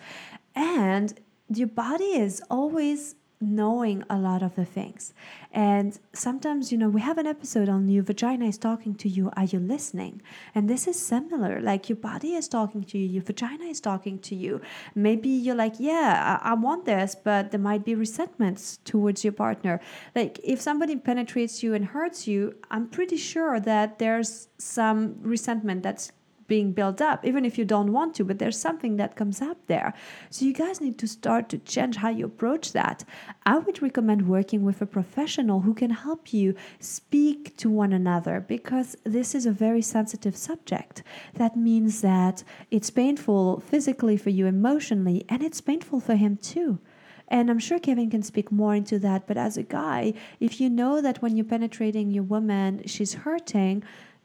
and 0.56 1.20
your 1.48 1.68
body 1.68 2.18
is 2.18 2.42
always 2.50 3.16
knowing 3.44 4.04
a 4.10 4.18
lot 4.18 4.42
of 4.42 4.56
the 4.56 4.66
things. 4.66 5.14
And 5.52 5.98
sometimes, 6.14 6.72
you 6.72 6.78
know, 6.78 6.90
we 6.90 7.02
have 7.02 7.18
an 7.18 7.28
episode 7.28 7.70
on 7.70 7.88
your 7.88 8.04
vagina 8.04 8.46
is 8.46 8.58
talking 8.58 8.96
to 8.96 9.10
you. 9.10 9.32
Are 9.38 9.44
you 9.46 9.60
listening? 9.60 10.22
And 10.56 10.70
this 10.70 10.88
is 10.88 11.00
similar. 11.00 11.62
Like 11.62 11.90
your 11.90 11.98
body 11.98 12.34
is 12.34 12.48
talking 12.48 12.84
to 12.86 12.98
you, 12.98 13.06
your 13.06 13.24
vagina 13.24 13.66
is 13.66 13.80
talking 13.80 14.20
to 14.20 14.36
you. 14.36 14.62
Maybe 14.96 15.30
you're 15.30 15.56
like, 15.56 15.76
yeah, 15.80 16.40
I, 16.42 16.52
I 16.52 16.54
want 16.56 16.86
this, 16.86 17.16
but 17.16 17.52
there 17.52 17.60
might 17.60 17.86
be 17.86 17.96
resentments 17.96 18.80
towards 18.84 19.24
your 19.24 19.34
partner. 19.34 19.80
Like 20.16 20.40
if 20.44 20.60
somebody 20.60 20.96
penetrates 20.96 21.62
you 21.62 21.74
and 21.74 21.86
hurts 21.86 22.28
you, 22.28 22.56
I'm 22.72 22.88
pretty 22.88 23.18
sure 23.18 23.60
that 23.60 24.00
there's 24.00 24.48
some 24.58 25.18
resentment 25.22 25.84
that's 25.84 26.12
being 26.48 26.74
built 26.74 27.02
up, 27.02 27.26
even 27.26 27.46
if 27.46 27.58
you 27.58 27.66
don't 27.66 27.92
want 27.94 28.16
to, 28.16 28.24
but 28.24 28.40
there's 28.40 28.60
something 28.60 28.98
that 28.98 29.16
comes 29.16 29.42
up 29.42 29.58
there. 29.68 29.94
So 30.30 30.46
you 30.46 30.54
guys 30.54 30.82
need 30.82 30.98
to 31.00 31.08
start 31.08 31.50
to 31.50 31.58
change 31.58 31.98
how 31.98 32.10
you 32.10 32.26
approach 32.26 32.74
that. 32.74 33.04
I 33.46 33.58
would 33.58 33.82
recommend 33.82 34.28
working 34.28 34.64
with 34.64 34.82
a 34.82 34.86
professional 34.86 35.62
who 35.62 35.74
can 35.74 35.92
help 35.92 36.34
you 36.34 36.56
speak 36.80 37.56
to 37.58 37.70
one 37.70 37.94
another 37.94 38.40
because 38.40 38.96
this 39.04 39.36
is 39.36 39.46
a 39.46 39.52
very 39.52 39.82
sensitive 39.82 40.36
subject. 40.36 41.04
That 41.36 41.56
means 41.56 42.02
that 42.02 42.44
it's 42.72 42.90
painful 42.90 43.60
physically 43.62 44.18
for 44.18 44.30
you 44.30 44.46
emotionally, 44.46 45.26
and 45.30 45.42
it's 45.44 45.62
painful 45.62 46.00
for 46.00 46.16
him 46.16 46.38
too 46.38 46.80
And 47.28 47.50
I'm 47.50 47.60
sure 47.60 47.80
Kevin 47.80 48.10
can 48.10 48.22
speak 48.24 48.52
more 48.52 48.76
into 48.76 49.00
that. 49.00 49.28
But 49.28 49.38
as 49.38 49.58
a 49.58 49.64
guy, 49.64 50.14
if 50.40 50.60
you 50.60 50.70
know 50.70 51.02
that 51.02 51.22
when 51.22 51.36
you're 51.36 51.46
penetrating 51.46 52.12
your 52.12 52.24
woman, 52.24 52.84
she's 52.86 53.14
hurting, 53.14 53.84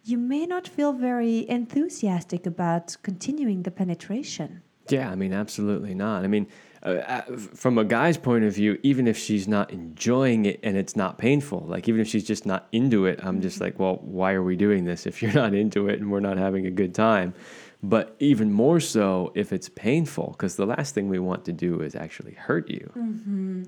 you 0.08 0.16
may 0.16 0.46
not 0.46 0.66
feel 0.66 0.92
very 0.94 1.48
enthusiastic 1.50 2.46
about 2.46 2.96
continuing 3.02 3.62
the 3.62 3.70
penetration. 3.70 4.62
Yeah, 4.88 5.10
I 5.10 5.14
mean, 5.16 5.34
absolutely 5.34 5.94
not. 5.94 6.24
I 6.24 6.28
mean, 6.28 6.46
uh, 6.82 6.88
uh, 6.88 7.22
from 7.36 7.76
a 7.76 7.84
guy's 7.84 8.16
point 8.16 8.44
of 8.44 8.54
view, 8.54 8.78
even 8.82 9.06
if 9.06 9.18
she's 9.18 9.46
not 9.46 9.70
enjoying 9.70 10.46
it 10.46 10.60
and 10.62 10.78
it's 10.78 10.96
not 10.96 11.18
painful, 11.18 11.64
like 11.66 11.88
even 11.88 12.00
if 12.00 12.08
she's 12.08 12.24
just 12.24 12.46
not 12.46 12.68
into 12.72 13.04
it, 13.04 13.20
I'm 13.22 13.42
just 13.42 13.60
like, 13.60 13.78
well, 13.78 13.98
why 14.00 14.32
are 14.32 14.42
we 14.42 14.56
doing 14.56 14.84
this 14.84 15.06
if 15.06 15.20
you're 15.20 15.32
not 15.42 15.52
into 15.52 15.88
it 15.88 16.00
and 16.00 16.10
we're 16.10 16.20
not 16.20 16.38
having 16.38 16.64
a 16.66 16.70
good 16.70 16.94
time? 16.94 17.34
But 17.82 18.16
even 18.18 18.50
more 18.50 18.80
so 18.80 19.30
if 19.34 19.52
it's 19.52 19.68
painful, 19.68 20.30
because 20.32 20.56
the 20.56 20.66
last 20.66 20.94
thing 20.94 21.08
we 21.08 21.18
want 21.18 21.44
to 21.44 21.52
do 21.52 21.82
is 21.82 21.94
actually 21.94 22.32
hurt 22.32 22.68
you. 22.70 22.90
Mm-hmm. 22.96 23.64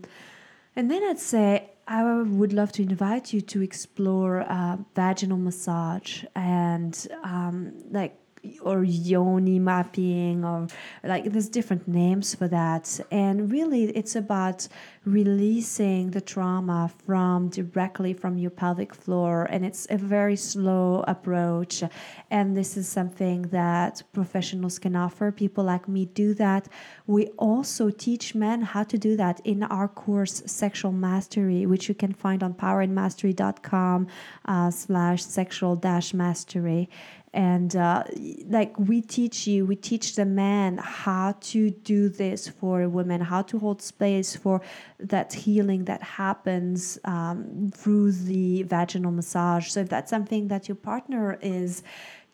And 0.80 0.90
then 0.90 1.04
I'd 1.04 1.18
say 1.18 1.72
I 1.86 2.22
would 2.22 2.54
love 2.54 2.72
to 2.72 2.82
invite 2.82 3.34
you 3.34 3.42
to 3.42 3.60
explore 3.60 4.40
uh, 4.40 4.78
vaginal 4.94 5.36
massage 5.36 6.24
and 6.34 7.06
um, 7.22 7.74
like 7.90 8.18
or 8.62 8.84
yoni 8.84 9.58
mapping 9.58 10.44
or 10.44 10.66
like 11.04 11.24
there's 11.24 11.48
different 11.48 11.86
names 11.86 12.34
for 12.34 12.48
that. 12.48 13.00
And 13.10 13.50
really 13.50 13.84
it's 13.84 14.16
about 14.16 14.66
releasing 15.04 16.10
the 16.10 16.20
trauma 16.20 16.90
from 17.06 17.48
directly 17.48 18.12
from 18.12 18.38
your 18.38 18.50
pelvic 18.50 18.94
floor 18.94 19.44
and 19.50 19.64
it's 19.64 19.86
a 19.90 19.96
very 19.96 20.36
slow 20.36 21.04
approach. 21.06 21.82
And 22.30 22.56
this 22.56 22.76
is 22.76 22.88
something 22.88 23.42
that 23.42 24.02
professionals 24.12 24.78
can 24.78 24.96
offer. 24.96 25.32
People 25.32 25.64
like 25.64 25.88
me 25.88 26.06
do 26.06 26.34
that. 26.34 26.68
We 27.06 27.28
also 27.38 27.90
teach 27.90 28.34
men 28.34 28.62
how 28.62 28.84
to 28.84 28.98
do 28.98 29.16
that 29.16 29.40
in 29.44 29.62
our 29.64 29.88
course 29.88 30.42
sexual 30.46 30.92
mastery 30.92 31.66
which 31.66 31.88
you 31.88 31.94
can 31.94 32.12
find 32.12 32.42
on 32.42 32.54
powerandmastery.com 32.54 34.06
uh, 34.44 34.70
slash 34.70 35.24
sexual 35.24 35.76
dash 35.76 36.14
mastery 36.14 36.88
and 37.32 37.76
uh, 37.76 38.02
like 38.48 38.76
we 38.78 39.00
teach 39.00 39.46
you 39.46 39.64
we 39.64 39.76
teach 39.76 40.16
the 40.16 40.24
men 40.24 40.78
how 40.78 41.32
to 41.40 41.70
do 41.70 42.08
this 42.08 42.48
for 42.48 42.88
women 42.88 43.20
how 43.20 43.40
to 43.40 43.58
hold 43.58 43.80
space 43.80 44.34
for 44.34 44.60
that 44.98 45.32
healing 45.32 45.84
that 45.84 46.02
happens 46.02 46.98
um, 47.04 47.70
through 47.74 48.12
the 48.12 48.62
vaginal 48.64 49.12
massage. 49.12 49.70
So 49.70 49.80
if 49.80 49.88
that's 49.88 50.10
something 50.10 50.48
that 50.48 50.68
your 50.68 50.76
partner 50.76 51.38
is 51.40 51.82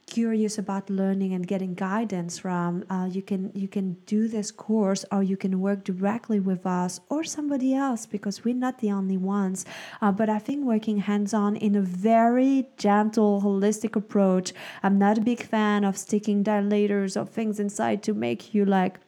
curious 0.06 0.56
about 0.56 0.88
learning 0.88 1.34
and 1.34 1.46
getting 1.46 1.74
guidance 1.74 2.38
from, 2.38 2.84
uh, 2.88 3.08
you 3.10 3.22
can 3.22 3.50
you 3.54 3.68
can 3.68 3.94
do 4.06 4.28
this 4.28 4.50
course 4.50 5.04
or 5.10 5.22
you 5.22 5.36
can 5.36 5.60
work 5.60 5.84
directly 5.84 6.38
with 6.40 6.64
us 6.64 7.00
or 7.08 7.24
somebody 7.24 7.74
else 7.74 8.06
because 8.06 8.44
we're 8.44 8.54
not 8.54 8.78
the 8.78 8.90
only 8.90 9.16
ones. 9.16 9.64
Uh, 10.00 10.12
but 10.12 10.28
I 10.28 10.38
think 10.38 10.64
working 10.64 10.98
hands 10.98 11.34
on 11.34 11.56
in 11.56 11.74
a 11.74 11.82
very 11.82 12.68
gentle, 12.76 13.42
holistic 13.42 13.96
approach. 13.96 14.52
I'm 14.82 14.98
not 14.98 15.18
a 15.18 15.20
big 15.20 15.42
fan 15.42 15.84
of 15.84 15.96
sticking 15.96 16.44
dilators 16.44 17.20
or 17.20 17.26
things 17.26 17.58
inside 17.58 18.02
to 18.04 18.14
make 18.14 18.54
you 18.54 18.64
like. 18.64 19.00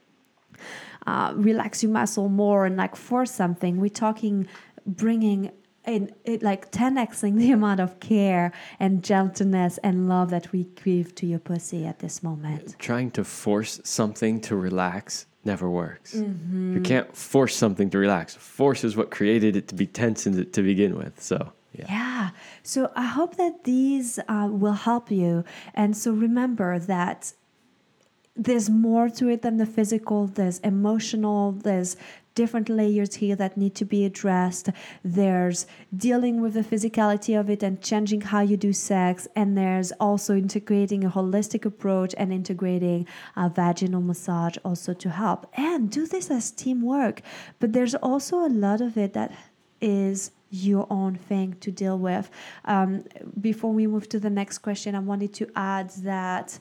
Uh, 1.06 1.32
relax 1.36 1.82
your 1.82 1.92
muscle 1.92 2.28
more 2.28 2.66
and 2.66 2.76
like 2.76 2.94
force 2.94 3.30
something. 3.30 3.80
We're 3.80 3.88
talking 3.88 4.46
bringing 4.84 5.52
in 5.88 6.12
it 6.24 6.42
like 6.42 6.70
10xing 6.70 7.36
the 7.38 7.50
amount 7.58 7.80
of 7.80 7.98
care 8.00 8.52
and 8.78 9.02
gentleness 9.02 9.78
and 9.78 10.08
love 10.08 10.30
that 10.30 10.52
we 10.52 10.64
give 10.84 11.14
to 11.16 11.26
your 11.26 11.38
pussy 11.38 11.86
at 11.86 11.98
this 11.98 12.22
moment. 12.22 12.76
Trying 12.78 13.10
to 13.12 13.24
force 13.24 13.80
something 13.84 14.40
to 14.42 14.56
relax 14.56 15.26
never 15.44 15.70
works. 15.70 16.14
Mm-hmm. 16.14 16.74
You 16.74 16.80
can't 16.82 17.16
force 17.16 17.56
something 17.56 17.88
to 17.90 17.98
relax. 17.98 18.34
Force 18.34 18.84
is 18.84 18.96
what 18.96 19.10
created 19.10 19.56
it 19.56 19.68
to 19.68 19.74
be 19.74 19.86
tense 19.86 20.24
to 20.24 20.62
begin 20.62 20.96
with. 20.96 21.20
So. 21.22 21.52
Yeah. 21.72 21.86
yeah. 21.88 22.30
So 22.62 22.90
I 22.96 23.06
hope 23.06 23.36
that 23.36 23.64
these 23.64 24.18
uh, 24.28 24.48
will 24.50 24.72
help 24.72 25.10
you. 25.10 25.44
And 25.74 25.96
so 25.96 26.12
remember 26.12 26.78
that 26.78 27.32
there's 28.38 28.70
more 28.70 29.08
to 29.10 29.28
it 29.28 29.42
than 29.42 29.56
the 29.56 29.66
physical 29.66 30.28
there's 30.28 30.60
emotional 30.60 31.52
there's 31.52 31.96
different 32.40 32.68
layers 32.68 33.16
here 33.22 33.36
that 33.36 33.56
need 33.62 33.74
to 33.74 33.84
be 33.94 34.04
addressed 34.04 34.70
there's 35.20 35.66
dealing 36.06 36.40
with 36.40 36.54
the 36.54 36.66
physicality 36.70 37.38
of 37.38 37.50
it 37.54 37.62
and 37.62 37.82
changing 37.90 38.20
how 38.32 38.40
you 38.50 38.56
do 38.56 38.72
sex 38.72 39.26
and 39.34 39.58
there's 39.58 39.90
also 40.06 40.36
integrating 40.36 41.04
a 41.04 41.10
holistic 41.10 41.64
approach 41.64 42.14
and 42.16 42.32
integrating 42.32 43.06
a 43.36 43.48
vaginal 43.48 44.00
massage 44.00 44.56
also 44.64 44.92
to 44.94 45.10
help 45.10 45.40
and 45.56 45.90
do 45.90 46.06
this 46.06 46.30
as 46.30 46.50
teamwork 46.50 47.22
but 47.58 47.72
there's 47.72 47.96
also 47.96 48.46
a 48.46 48.52
lot 48.66 48.80
of 48.80 48.96
it 48.96 49.12
that 49.12 49.32
is 49.80 50.30
your 50.50 50.86
own 50.90 51.14
thing 51.14 51.54
to 51.60 51.70
deal 51.70 51.98
with. 51.98 52.30
Um, 52.64 53.04
before 53.40 53.72
we 53.72 53.86
move 53.86 54.08
to 54.10 54.18
the 54.18 54.30
next 54.30 54.58
question, 54.58 54.94
I 54.94 55.00
wanted 55.00 55.34
to 55.34 55.46
add 55.54 55.90
that 56.12 56.58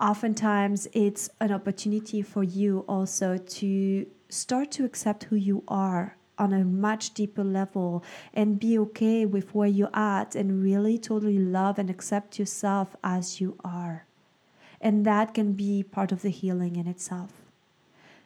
oftentimes 0.00 0.88
it's 0.92 1.30
an 1.40 1.52
opportunity 1.52 2.22
for 2.22 2.42
you 2.42 2.84
also 2.88 3.36
to 3.36 4.06
start 4.28 4.70
to 4.72 4.84
accept 4.84 5.24
who 5.24 5.36
you 5.36 5.62
are 5.68 6.16
on 6.38 6.52
a 6.52 6.64
much 6.64 7.14
deeper 7.14 7.44
level 7.44 8.04
and 8.32 8.58
be 8.58 8.78
okay 8.78 9.24
with 9.24 9.54
where 9.54 9.68
you're 9.68 9.94
at 9.94 10.34
and 10.34 10.62
really 10.62 10.98
totally 10.98 11.38
love 11.38 11.78
and 11.78 11.88
accept 11.88 12.38
yourself 12.38 12.96
as 13.04 13.40
you 13.40 13.56
are. 13.64 14.06
And 14.80 15.06
that 15.06 15.34
can 15.34 15.52
be 15.52 15.82
part 15.82 16.12
of 16.12 16.22
the 16.22 16.30
healing 16.30 16.76
in 16.76 16.86
itself. 16.86 17.30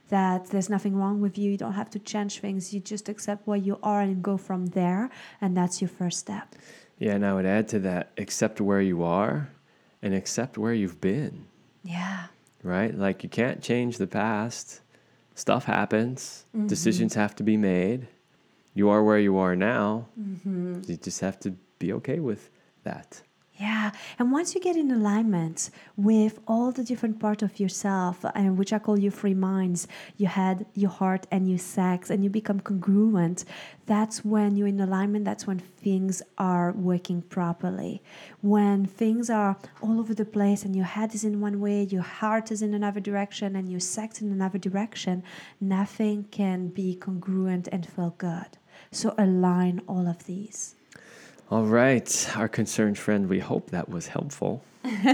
That 0.09 0.47
there's 0.47 0.71
nothing 0.71 0.97
wrong 0.97 1.21
with 1.21 1.37
you, 1.37 1.51
you 1.51 1.59
don't 1.59 1.75
have 1.75 1.91
to 1.91 1.99
change 1.99 2.41
things, 2.41 2.73
you 2.73 2.81
just 2.81 3.09
accept 3.09 3.47
where 3.47 3.59
you 3.59 3.79
are 3.83 4.01
and 4.01 4.23
go 4.23 4.39
from 4.39 4.67
there. 4.67 5.11
And 5.41 5.55
that's 5.55 5.83
your 5.83 5.91
first 5.91 6.19
step. 6.19 6.55
Yeah, 6.99 7.13
and 7.13 7.25
I 7.25 7.35
would 7.35 7.47
add 7.47 7.69
to 7.69 7.79
that 7.81 8.11
accept 8.17 8.61
where 8.61 8.81
you 8.81 9.03
are 9.05 9.51
and 10.03 10.15
accept 10.15 10.57
where 10.57 10.73
you've 10.73 11.01
been. 11.01 11.45
Yeah. 11.85 12.27
Right? 12.63 12.97
Like 12.97 13.23
you 13.23 13.29
can't 13.29 13.63
change 13.63 13.99
the 13.99 14.07
past. 14.07 14.81
Stuff 15.39 15.67
happens. 15.67 16.45
Mm-hmm. 16.49 16.67
Decisions 16.67 17.15
have 17.15 17.37
to 17.37 17.45
be 17.45 17.57
made. 17.57 18.09
You 18.75 18.89
are 18.89 19.05
where 19.05 19.21
you 19.21 19.39
are 19.39 19.55
now. 19.55 20.09
Mm-hmm. 20.21 20.81
You 20.89 20.97
just 20.97 21.21
have 21.21 21.39
to 21.41 21.53
be 21.79 21.93
okay 21.93 22.19
with 22.19 22.51
that. 22.83 23.23
Yeah, 23.61 23.91
and 24.21 24.31
once 24.31 24.55
you 24.55 24.61
get 24.61 24.77
in 24.77 24.93
alignment 24.93 25.71
with 25.97 26.39
all 26.47 26.71
the 26.71 26.85
different 26.85 27.19
parts 27.19 27.43
of 27.43 27.59
yourself, 27.59 28.25
uh, 28.25 28.31
and 28.37 28.57
which 28.57 28.73
I 28.73 28.79
call 28.79 28.97
your 28.97 29.11
free 29.11 29.35
minds, 29.35 29.89
your 30.17 30.31
head, 30.31 30.67
your 30.75 30.91
heart, 30.91 31.27
and 31.33 31.49
your 31.49 31.59
sex, 31.59 32.09
and 32.09 32.23
you 32.23 32.31
become 32.31 32.61
congruent, 32.61 33.45
that's 33.85 34.25
when 34.25 34.55
you're 34.55 34.69
in 34.69 34.81
alignment. 34.81 35.25
That's 35.25 35.45
when 35.45 35.59
things 35.59 36.23
are 36.39 36.71
working 36.71 37.21
properly. 37.23 38.01
When 38.43 38.87
things 38.87 39.29
are 39.29 39.57
all 39.83 39.99
over 39.99 40.15
the 40.15 40.25
place, 40.25 40.65
and 40.65 40.77
your 40.77 40.85
head 40.85 41.13
is 41.13 41.25
in 41.25 41.41
one 41.41 41.59
way, 41.59 41.83
your 41.83 42.03
heart 42.03 42.53
is 42.53 42.63
in 42.63 42.75
another 42.75 43.01
direction, 43.01 43.57
and 43.57 43.69
your 43.69 43.81
sex 43.81 44.23
in 44.23 44.31
another 44.31 44.59
direction, 44.59 45.25
nothing 45.61 46.27
can 46.31 46.69
be 46.69 46.95
congruent 46.95 47.67
and 47.73 47.85
feel 47.85 48.15
good. 48.19 48.57
So 48.93 49.17
align 49.19 49.83
all 49.89 50.07
of 50.07 50.27
these. 50.27 50.77
All 51.51 51.65
right, 51.65 52.31
our 52.37 52.47
concerned 52.47 52.99
friend, 52.99 53.27
we 53.27 53.39
hope 53.39 53.71
that 53.71 53.89
was 53.89 54.09
helpful. 54.09 54.63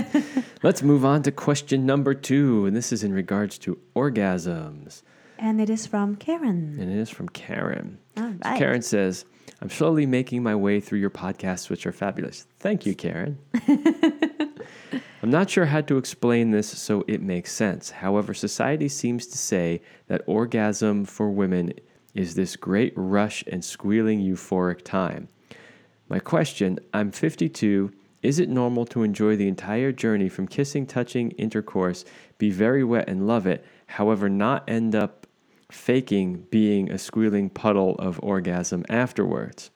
Let's 0.65 0.83
move 0.83 1.05
on 1.05 1.23
to 1.23 1.31
question 1.31 1.87
number 1.87 2.13
two, 2.13 2.67
and 2.67 2.77
this 2.77 2.93
is 2.93 3.05
in 3.05 3.13
regards 3.13 3.57
to 3.59 3.79
orgasms. 3.95 5.03
And 5.39 5.61
it 5.61 5.71
is 5.71 5.87
from 5.87 6.17
Karen. 6.17 6.77
And 6.81 6.91
it 6.91 6.99
is 6.99 7.09
from 7.09 7.29
Karen. 7.29 7.99
All 8.17 8.25
right. 8.25 8.43
So 8.43 8.59
Karen 8.59 8.83
says, 8.83 9.25
I'm 9.61 9.71
slowly 9.71 10.07
making 10.07 10.43
my 10.43 10.57
way 10.57 10.81
through 10.81 10.99
your 10.99 11.11
podcasts, 11.11 11.71
which 11.71 11.87
are 11.87 11.93
fabulous. 11.93 12.49
Thank 12.59 12.85
you, 12.85 12.97
Karen. 12.97 13.39
I'm 15.23 15.31
not 15.31 15.51
sure 15.51 15.67
how 15.67 15.83
to 15.83 15.99
explain 15.99 16.51
this 16.51 16.69
so 16.69 17.05
it 17.07 17.23
makes 17.23 17.53
sense. 17.53 17.91
However, 17.91 18.35
society 18.35 18.89
seems 18.89 19.29
to 19.29 19.39
say 19.39 19.83
that 20.09 20.23
orgasm 20.27 21.05
for 21.05 21.31
women 21.31 21.75
is 22.13 22.35
this 22.35 22.57
great 22.57 22.93
rush 22.97 23.45
and 23.47 23.65
squealing 23.65 24.21
euphoric 24.21 24.83
time. 24.83 25.29
My 26.09 26.19
question 26.19 26.79
I'm 26.93 27.11
52. 27.11 27.91
Is 28.23 28.39
it 28.39 28.51
normal 28.51 28.85
to 28.87 29.03
enjoy 29.03 29.37
the 29.37 29.49
entire 29.49 29.91
journey 29.91 30.29
from 30.29 30.47
kissing, 30.47 30.87
touching, 30.87 31.31
intercourse, 31.33 32.05
be 32.37 32.51
very 32.51 32.85
wet 32.85 33.09
and 33.09 33.27
love 33.27 33.47
it, 33.47 33.65
however, 33.87 34.29
not 34.29 34.69
end 34.69 34.95
up 34.95 35.27
faking 35.71 36.47
being 36.51 36.91
a 36.91 36.99
squealing 36.99 37.49
puddle 37.49 37.95
of 37.97 38.21
orgasm 38.23 38.85
afterwards? 38.91 39.71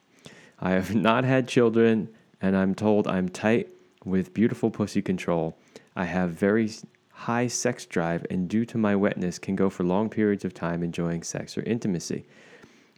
I 0.61 0.73
have 0.73 0.95
not 1.09 1.25
had 1.25 1.49
children, 1.49 2.11
and 2.43 2.55
I'm 2.55 2.75
told 2.75 3.09
I'm 3.09 3.31
tight 3.31 3.69
with 4.05 4.35
beautiful 4.35 4.71
pussy 4.71 5.01
control. 5.01 5.59
I 5.97 6.05
have 6.05 6.31
very 6.31 6.71
high 7.11 7.47
sex 7.47 7.87
drive, 7.87 8.27
and 8.29 8.49
due 8.49 8.67
to 8.67 8.77
my 8.77 8.95
wetness, 8.95 9.39
can 9.39 9.57
go 9.57 9.71
for 9.71 9.85
long 9.85 10.11
periods 10.11 10.45
of 10.45 10.53
time 10.53 10.83
enjoying 10.83 11.23
sex 11.23 11.57
or 11.57 11.63
intimacy. 11.63 12.27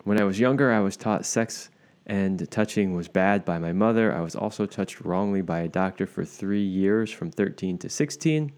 When 0.03 0.21
I 0.21 0.25
was 0.25 0.41
younger, 0.41 0.73
I 0.73 0.81
was 0.81 0.97
taught 0.97 1.25
sex 1.25 1.71
and 2.11 2.51
touching 2.51 2.95
was 2.95 3.09
bad 3.09 3.45
by 3.45 3.59
my 3.59 3.73
mother. 3.73 4.13
I 4.13 4.21
was 4.21 4.35
also 4.35 4.67
touched 4.67 5.01
wrongly 5.01 5.43
by 5.43 5.61
a 5.61 5.69
doctor 5.69 6.07
for 6.07 6.25
three 6.25 6.65
years 6.65 7.11
from 7.11 7.31
13 7.31 7.79
to 7.79 7.89
16. 7.89 8.53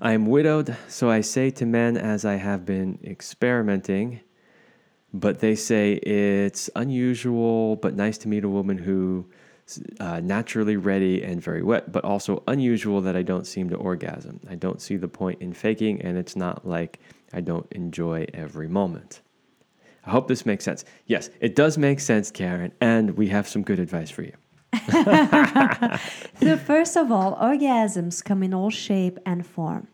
I 0.00 0.12
am 0.12 0.26
widowed, 0.26 0.76
so 0.88 1.08
I 1.08 1.22
say 1.22 1.50
to 1.50 1.64
men 1.64 1.96
as 1.96 2.24
I 2.24 2.34
have 2.34 2.66
been 2.66 2.98
experimenting 3.02 4.20
but 5.12 5.40
they 5.40 5.54
say 5.54 5.94
it's 5.94 6.68
unusual 6.76 7.76
but 7.76 7.94
nice 7.94 8.18
to 8.18 8.28
meet 8.28 8.44
a 8.44 8.48
woman 8.48 8.76
who 8.76 9.26
uh, 9.98 10.20
naturally 10.20 10.76
ready 10.76 11.22
and 11.22 11.42
very 11.42 11.62
wet, 11.62 11.90
but 11.90 12.04
also 12.04 12.42
unusual 12.46 13.00
that 13.00 13.16
I 13.16 13.22
don't 13.22 13.46
seem 13.46 13.68
to 13.70 13.76
orgasm. 13.76 14.40
I 14.48 14.54
don't 14.54 14.80
see 14.80 14.96
the 14.96 15.08
point 15.08 15.42
in 15.42 15.52
faking, 15.52 16.02
and 16.02 16.16
it's 16.16 16.36
not 16.36 16.66
like 16.66 17.00
I 17.32 17.40
don't 17.40 17.66
enjoy 17.72 18.26
every 18.32 18.68
moment. 18.68 19.22
I 20.06 20.10
hope 20.10 20.28
this 20.28 20.46
makes 20.46 20.64
sense. 20.64 20.84
Yes, 21.06 21.30
it 21.40 21.54
does 21.54 21.76
make 21.76 22.00
sense, 22.00 22.30
Karen, 22.30 22.72
and 22.80 23.16
we 23.16 23.28
have 23.28 23.48
some 23.48 23.62
good 23.62 23.80
advice 23.80 24.10
for 24.10 24.22
you. 24.22 24.32
so, 26.40 26.56
first 26.56 26.96
of 26.96 27.10
all, 27.10 27.36
orgasms 27.36 28.24
come 28.24 28.42
in 28.42 28.54
all 28.54 28.70
shape 28.70 29.18
and 29.26 29.46
form. 29.46 29.88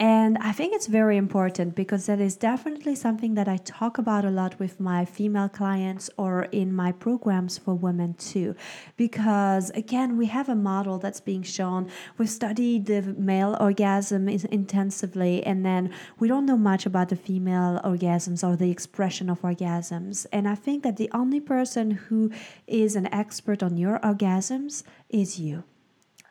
And 0.00 0.38
I 0.38 0.52
think 0.52 0.72
it's 0.72 0.86
very 0.86 1.18
important 1.18 1.74
because 1.74 2.06
that 2.06 2.20
is 2.20 2.34
definitely 2.34 2.94
something 2.94 3.34
that 3.34 3.48
I 3.48 3.58
talk 3.58 3.98
about 3.98 4.24
a 4.24 4.30
lot 4.30 4.58
with 4.58 4.80
my 4.80 5.04
female 5.04 5.50
clients 5.50 6.08
or 6.16 6.44
in 6.44 6.72
my 6.72 6.90
programs 6.90 7.58
for 7.58 7.74
women 7.74 8.14
too. 8.14 8.56
Because 8.96 9.68
again, 9.70 10.16
we 10.16 10.24
have 10.24 10.48
a 10.48 10.54
model 10.54 10.96
that's 10.96 11.20
being 11.20 11.42
shown. 11.42 11.90
We've 12.16 12.30
studied 12.30 12.86
the 12.86 13.02
male 13.02 13.58
orgasm 13.60 14.26
intensively, 14.26 15.44
and 15.44 15.66
then 15.66 15.92
we 16.18 16.28
don't 16.28 16.46
know 16.46 16.56
much 16.56 16.86
about 16.86 17.10
the 17.10 17.16
female 17.16 17.78
orgasms 17.84 18.42
or 18.42 18.56
the 18.56 18.70
expression 18.70 19.28
of 19.28 19.42
orgasms. 19.42 20.24
And 20.32 20.48
I 20.48 20.54
think 20.54 20.82
that 20.82 20.96
the 20.96 21.10
only 21.12 21.40
person 21.40 21.90
who 21.90 22.32
is 22.66 22.96
an 22.96 23.12
expert 23.12 23.62
on 23.62 23.76
your 23.76 23.98
orgasms 23.98 24.82
is 25.10 25.38
you. 25.38 25.64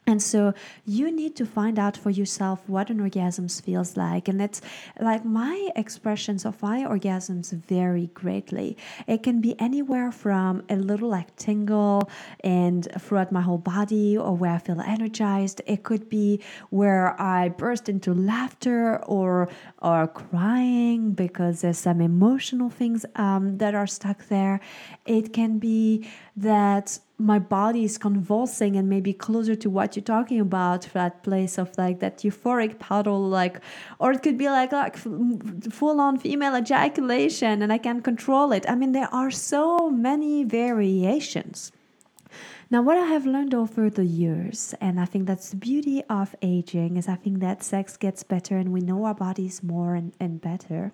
And 0.10 0.24
so 0.24 0.56
you 0.86 1.12
need 1.12 1.36
to 1.36 1.46
find 1.46 1.78
out 1.78 1.96
for 1.96 2.10
yourself 2.10 2.68
what 2.68 2.90
an 2.90 3.00
orgasm 3.00 3.48
feels 3.48 3.96
like. 3.96 4.28
And 4.28 4.42
it's 4.42 4.60
like 5.00 5.24
my 5.24 5.70
expressions 5.76 6.46
of 6.46 6.60
my 6.64 6.80
orgasms 6.84 7.54
vary 7.54 8.08
greatly. 8.16 8.76
It 9.06 9.22
can 9.22 9.40
be 9.40 9.54
anywhere 9.60 10.12
from 10.12 10.64
a 10.68 10.78
little 10.78 11.10
like 11.10 11.36
tingle 11.36 12.10
and 12.44 12.88
throughout 13.00 13.32
my 13.32 13.42
whole 13.42 13.60
body 13.60 14.18
or 14.18 14.36
where 14.36 14.54
I 14.54 14.58
feel 14.58 14.82
energized. 14.82 15.62
It 15.68 15.84
could 15.84 16.10
be 16.10 16.42
where 16.72 17.16
I 17.22 17.50
burst 17.50 17.88
into 17.88 18.12
laughter 18.16 18.98
or 19.06 19.48
or 19.78 20.08
crying 20.08 21.12
because 21.12 21.62
there's 21.62 21.78
some 21.78 22.02
emotional 22.02 22.72
things 22.72 23.06
um, 23.16 23.60
that 23.60 23.76
are 23.76 23.86
stuck 23.86 24.28
there. 24.28 24.60
It 25.06 25.34
can 25.34 25.60
be 25.60 26.10
that 26.36 26.98
my 27.20 27.38
body 27.38 27.84
is 27.84 27.98
convulsing 27.98 28.78
and 28.78 28.90
maybe 28.90 29.12
closer 29.12 29.54
to 29.54 29.70
what 29.70 29.96
you're 29.96 30.04
talking 30.04 30.40
about 30.40 30.88
that 30.94 31.22
place 31.22 31.58
of 31.58 31.78
like 31.78 32.00
that 32.00 32.20
euphoric 32.20 32.80
puddle 32.80 33.28
like 33.28 33.60
or 34.00 34.14
it 34.14 34.24
could 34.24 34.38
be 34.38 34.48
like 34.48 34.72
like 34.72 34.96
full 34.98 36.00
on 36.00 36.18
female 36.18 36.56
ejaculation 36.56 37.62
and 37.62 37.74
i 37.74 37.78
can't 37.78 38.04
control 38.04 38.54
it. 38.54 38.66
I 38.70 38.76
mean 38.76 38.94
there 38.94 39.14
are 39.14 39.32
so 39.32 39.90
many 39.90 40.46
variations. 40.46 41.74
Now 42.72 42.82
what 42.82 42.98
i 42.98 43.06
have 43.06 43.26
learned 43.26 43.54
over 43.54 43.90
the 43.90 44.06
years 44.06 44.74
and 44.80 44.98
i 45.00 45.06
think 45.06 45.28
that's 45.28 45.50
the 45.50 45.58
beauty 45.58 46.02
of 46.10 46.36
aging 46.42 46.96
is 46.96 47.10
i 47.10 47.16
think 47.16 47.40
that 47.40 47.64
sex 47.64 47.98
gets 47.98 48.24
better 48.24 48.58
and 48.58 48.72
we 48.72 48.80
know 48.80 49.04
our 49.04 49.16
bodies 49.16 49.62
more 49.62 49.96
and, 49.96 50.14
and 50.22 50.40
better. 50.40 50.94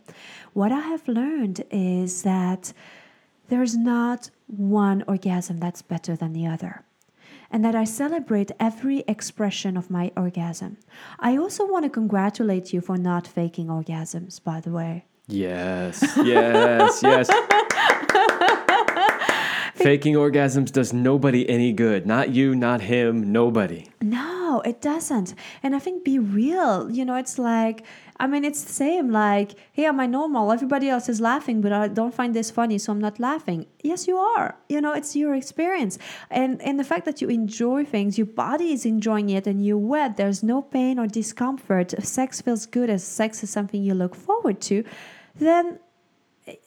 What 0.53 0.71
i 0.71 0.79
have 0.79 1.07
learned 1.07 1.63
is 1.69 2.23
that 2.23 2.73
there's 3.49 3.75
not 3.75 4.29
one 4.47 5.03
orgasm 5.07 5.59
that's 5.59 5.81
better 5.81 6.15
than 6.15 6.33
the 6.33 6.47
other, 6.47 6.83
and 7.51 7.63
that 7.63 7.75
I 7.75 7.83
celebrate 7.83 8.51
every 8.59 9.03
expression 9.07 9.77
of 9.77 9.89
my 9.89 10.11
orgasm. 10.17 10.77
I 11.19 11.37
also 11.37 11.65
want 11.65 11.83
to 11.83 11.89
congratulate 11.89 12.73
you 12.73 12.81
for 12.81 12.97
not 12.97 13.27
faking 13.27 13.67
orgasms, 13.67 14.43
by 14.43 14.59
the 14.59 14.71
way. 14.71 15.05
Yes, 15.27 16.03
yes, 16.23 17.01
yes. 17.01 17.29
Faking 19.75 20.15
orgasms 20.15 20.71
does 20.71 20.93
nobody 20.93 21.47
any 21.49 21.73
good. 21.73 22.07
Not 22.07 22.29
you, 22.29 22.55
not 22.55 22.81
him, 22.81 23.31
nobody. 23.31 23.87
No, 24.01 24.61
it 24.65 24.81
doesn't. 24.81 25.35
And 25.61 25.75
I 25.75 25.79
think 25.79 26.05
be 26.05 26.17
real. 26.17 26.89
You 26.89 27.03
know, 27.03 27.15
it's 27.15 27.37
like 27.37 27.83
I 28.17 28.27
mean, 28.27 28.45
it's 28.45 28.63
the 28.63 28.71
same. 28.71 29.11
Like, 29.11 29.55
hey, 29.73 29.85
am 29.85 29.99
I 29.99 30.05
normal? 30.05 30.51
Everybody 30.51 30.87
else 30.89 31.09
is 31.09 31.19
laughing, 31.19 31.61
but 31.61 31.73
I 31.73 31.87
don't 31.87 32.13
find 32.13 32.33
this 32.33 32.49
funny, 32.49 32.77
so 32.77 32.91
I'm 32.91 32.99
not 32.99 33.19
laughing. 33.19 33.65
Yes, 33.83 34.07
you 34.07 34.17
are. 34.17 34.55
You 34.69 34.79
know, 34.81 34.93
it's 34.93 35.15
your 35.15 35.35
experience, 35.35 35.97
and 36.29 36.61
and 36.61 36.79
the 36.79 36.83
fact 36.83 37.05
that 37.05 37.21
you 37.21 37.29
enjoy 37.29 37.83
things, 37.85 38.17
your 38.17 38.27
body 38.27 38.71
is 38.71 38.85
enjoying 38.85 39.29
it, 39.29 39.47
and 39.47 39.65
you're 39.65 39.77
wet. 39.77 40.17
There's 40.17 40.43
no 40.43 40.61
pain 40.61 40.97
or 40.97 41.07
discomfort. 41.07 41.93
If 41.93 42.05
sex 42.05 42.41
feels 42.41 42.65
good, 42.65 42.89
as 42.89 43.03
sex 43.03 43.43
is 43.43 43.49
something 43.49 43.83
you 43.83 43.93
look 43.93 44.15
forward 44.15 44.61
to, 44.61 44.83
then 45.35 45.79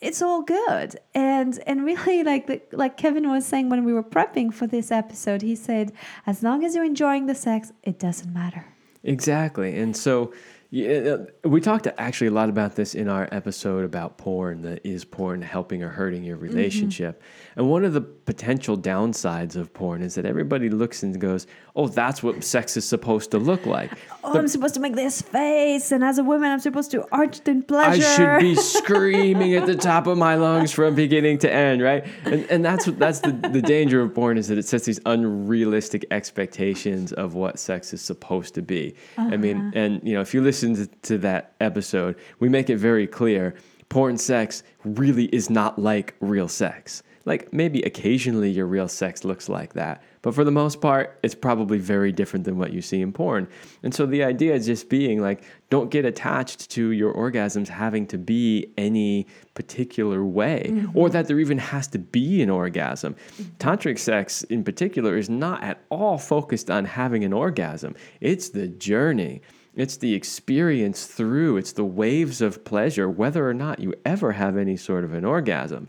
it's 0.00 0.20
all 0.20 0.42
good 0.42 0.98
and 1.14 1.60
and 1.66 1.84
really 1.84 2.24
like 2.32 2.46
the, 2.46 2.60
like 2.72 2.96
kevin 2.96 3.28
was 3.30 3.46
saying 3.46 3.68
when 3.68 3.84
we 3.84 3.92
were 3.92 4.02
prepping 4.02 4.52
for 4.52 4.66
this 4.66 4.90
episode 4.90 5.40
he 5.42 5.54
said 5.54 5.92
as 6.26 6.42
long 6.42 6.64
as 6.64 6.74
you're 6.74 6.84
enjoying 6.84 7.26
the 7.26 7.34
sex 7.34 7.72
it 7.84 7.98
doesn't 7.98 8.32
matter 8.32 8.66
exactly 9.04 9.78
and 9.78 9.96
so 9.96 10.32
yeah, 10.70 11.16
uh, 11.44 11.48
we 11.48 11.62
talked 11.62 11.86
actually 11.96 12.26
a 12.26 12.32
lot 12.32 12.50
about 12.50 12.76
this 12.76 12.94
in 12.94 13.08
our 13.08 13.26
episode 13.32 13.84
about 13.84 14.18
porn. 14.18 14.60
The 14.60 14.86
is 14.86 15.04
porn 15.04 15.40
helping 15.40 15.82
or 15.82 15.88
hurting 15.88 16.24
your 16.24 16.36
mm-hmm. 16.36 16.46
relationship? 16.46 17.22
And 17.58 17.68
one 17.68 17.84
of 17.84 17.92
the 17.92 18.00
potential 18.00 18.78
downsides 18.78 19.56
of 19.56 19.74
porn 19.74 20.00
is 20.00 20.14
that 20.14 20.24
everybody 20.24 20.70
looks 20.70 21.02
and 21.02 21.20
goes, 21.20 21.48
"Oh, 21.74 21.88
that's 21.88 22.22
what 22.22 22.44
sex 22.44 22.76
is 22.76 22.84
supposed 22.84 23.32
to 23.32 23.38
look 23.38 23.66
like." 23.66 23.90
Oh, 24.22 24.32
but 24.32 24.38
I'm 24.38 24.48
supposed 24.48 24.74
to 24.74 24.80
make 24.80 24.94
this 24.94 25.20
face, 25.20 25.90
and 25.90 26.04
as 26.04 26.18
a 26.18 26.24
woman, 26.24 26.52
I'm 26.52 26.60
supposed 26.60 26.92
to 26.92 27.04
arch 27.10 27.40
in 27.46 27.64
pleasure. 27.64 28.04
I 28.04 28.38
should 28.38 28.40
be 28.40 28.54
screaming 28.78 29.54
at 29.54 29.66
the 29.66 29.74
top 29.74 30.06
of 30.06 30.16
my 30.16 30.36
lungs 30.36 30.70
from 30.70 30.94
beginning 30.94 31.38
to 31.38 31.52
end, 31.52 31.82
right? 31.82 32.06
And 32.24 32.46
and 32.48 32.64
that's 32.64 32.84
that's 32.86 33.18
the 33.20 33.32
the 33.32 33.60
danger 33.60 34.00
of 34.02 34.14
porn 34.14 34.38
is 34.38 34.46
that 34.48 34.58
it 34.58 34.64
sets 34.64 34.84
these 34.84 35.00
unrealistic 35.04 36.06
expectations 36.12 37.12
of 37.12 37.34
what 37.34 37.58
sex 37.58 37.92
is 37.92 38.00
supposed 38.00 38.54
to 38.54 38.62
be. 38.62 38.94
Uh-huh. 39.16 39.30
I 39.32 39.36
mean, 39.36 39.56
uh-huh. 39.56 39.70
and 39.74 40.00
you 40.04 40.14
know, 40.14 40.20
if 40.20 40.32
you 40.32 40.40
listen 40.40 40.68
listen 40.74 40.88
to 41.02 41.18
that 41.18 41.54
episode, 41.60 42.16
we 42.38 42.48
make 42.48 42.70
it 42.70 42.76
very 42.76 43.06
clear 43.06 43.54
porn 43.88 44.18
sex 44.18 44.62
really 44.84 45.24
is 45.26 45.48
not 45.48 45.78
like 45.78 46.14
real 46.20 46.48
sex. 46.48 47.02
Like 47.28 47.52
maybe 47.52 47.82
occasionally 47.82 48.50
your 48.50 48.64
real 48.64 48.88
sex 48.88 49.22
looks 49.22 49.50
like 49.50 49.74
that, 49.74 50.02
but 50.22 50.34
for 50.34 50.44
the 50.44 50.50
most 50.50 50.80
part, 50.80 51.18
it's 51.22 51.34
probably 51.34 51.76
very 51.76 52.10
different 52.10 52.46
than 52.46 52.56
what 52.56 52.72
you 52.72 52.80
see 52.80 53.02
in 53.02 53.12
porn. 53.12 53.46
And 53.82 53.94
so 53.94 54.06
the 54.06 54.24
idea 54.24 54.54
is 54.54 54.64
just 54.64 54.88
being 54.88 55.20
like, 55.20 55.44
don't 55.68 55.90
get 55.90 56.06
attached 56.06 56.70
to 56.70 56.90
your 56.92 57.12
orgasms 57.12 57.68
having 57.68 58.06
to 58.06 58.16
be 58.16 58.72
any 58.78 59.26
particular 59.52 60.24
way, 60.24 60.70
mm-hmm. 60.70 60.98
or 60.98 61.10
that 61.10 61.28
there 61.28 61.38
even 61.38 61.58
has 61.58 61.86
to 61.88 61.98
be 61.98 62.42
an 62.42 62.48
orgasm. 62.48 63.14
Tantric 63.58 63.98
sex, 63.98 64.42
in 64.44 64.64
particular, 64.64 65.18
is 65.18 65.28
not 65.28 65.62
at 65.62 65.82
all 65.90 66.16
focused 66.16 66.70
on 66.70 66.86
having 66.86 67.24
an 67.24 67.34
orgasm, 67.34 67.94
it's 68.22 68.48
the 68.48 68.68
journey. 68.68 69.42
It's 69.76 69.98
the 69.98 70.14
experience 70.14 71.06
through, 71.06 71.58
it's 71.58 71.70
the 71.72 71.84
waves 71.84 72.40
of 72.40 72.64
pleasure, 72.64 73.08
whether 73.08 73.48
or 73.48 73.54
not 73.54 73.78
you 73.78 73.94
ever 74.04 74.32
have 74.32 74.56
any 74.56 74.76
sort 74.76 75.04
of 75.04 75.12
an 75.12 75.24
orgasm. 75.24 75.86